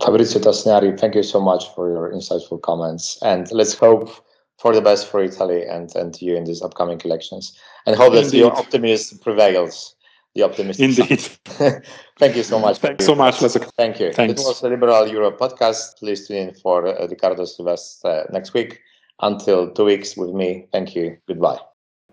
Fabrizio 0.04 0.42
Tassinari, 0.42 1.00
thank 1.00 1.16
you 1.16 1.24
so 1.24 1.40
much 1.40 1.74
for 1.74 1.90
your 1.90 2.12
insightful 2.12 2.62
comments, 2.62 3.18
and 3.24 3.50
let's 3.52 3.74
hope 3.74 4.10
for 4.58 4.74
the 4.74 4.82
best 4.82 5.08
for 5.08 5.24
Italy 5.24 5.64
and, 5.66 5.94
and 5.96 6.20
you 6.22 6.36
in 6.36 6.46
these 6.46 6.62
upcoming 6.62 7.02
elections. 7.04 7.58
And 7.86 7.96
hope 7.96 8.14
that 8.14 8.34
your 8.34 8.56
optimism 8.56 9.20
prevails. 9.20 9.96
The 10.34 10.44
optimism. 10.44 10.86
Indeed. 10.86 11.22
Thank 12.20 12.36
you 12.36 12.44
so 12.44 12.60
much. 12.60 12.80
Thanks 12.80 13.06
so 13.06 13.16
much. 13.16 13.36
Thank 13.78 14.00
you. 14.02 14.12
Thanks. 14.12 14.42
It 14.42 14.46
was 14.46 14.60
the 14.60 14.70
Liberal 14.70 15.08
Europe 15.08 15.40
podcast. 15.40 15.98
Please 15.98 16.28
tune 16.28 16.50
in 16.50 16.54
for 16.54 16.88
uh, 16.88 17.08
Riccardo 17.08 17.46
Silvestre 17.46 18.08
uh, 18.10 18.24
next 18.34 18.54
week. 18.54 18.82
Until 19.22 19.72
two 19.72 19.86
weeks 19.86 20.18
with 20.18 20.32
me. 20.32 20.68
Thank 20.74 20.94
you. 20.94 21.18
Goodbye. 21.26 21.60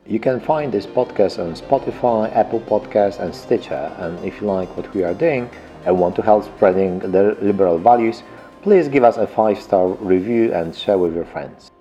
You 0.06 0.20
can 0.20 0.38
find 0.38 0.70
this 0.70 0.86
podcast 0.86 1.40
on 1.40 1.54
Spotify, 1.54 2.32
Apple 2.34 2.60
Podcasts, 2.60 3.18
and 3.18 3.34
Stitcher. 3.34 3.92
And 3.98 4.24
if 4.24 4.40
you 4.40 4.46
like 4.46 4.76
what 4.76 4.92
we 4.94 5.02
are 5.02 5.14
doing 5.14 5.50
and 5.84 5.98
want 5.98 6.14
to 6.16 6.22
help 6.22 6.44
spreading 6.44 7.00
the 7.00 7.36
liberal 7.40 7.78
values, 7.78 8.22
please 8.62 8.86
give 8.86 9.02
us 9.02 9.16
a 9.16 9.26
five 9.26 9.60
star 9.60 9.88
review 9.88 10.52
and 10.52 10.74
share 10.74 10.98
with 10.98 11.14
your 11.14 11.24
friends. 11.24 11.72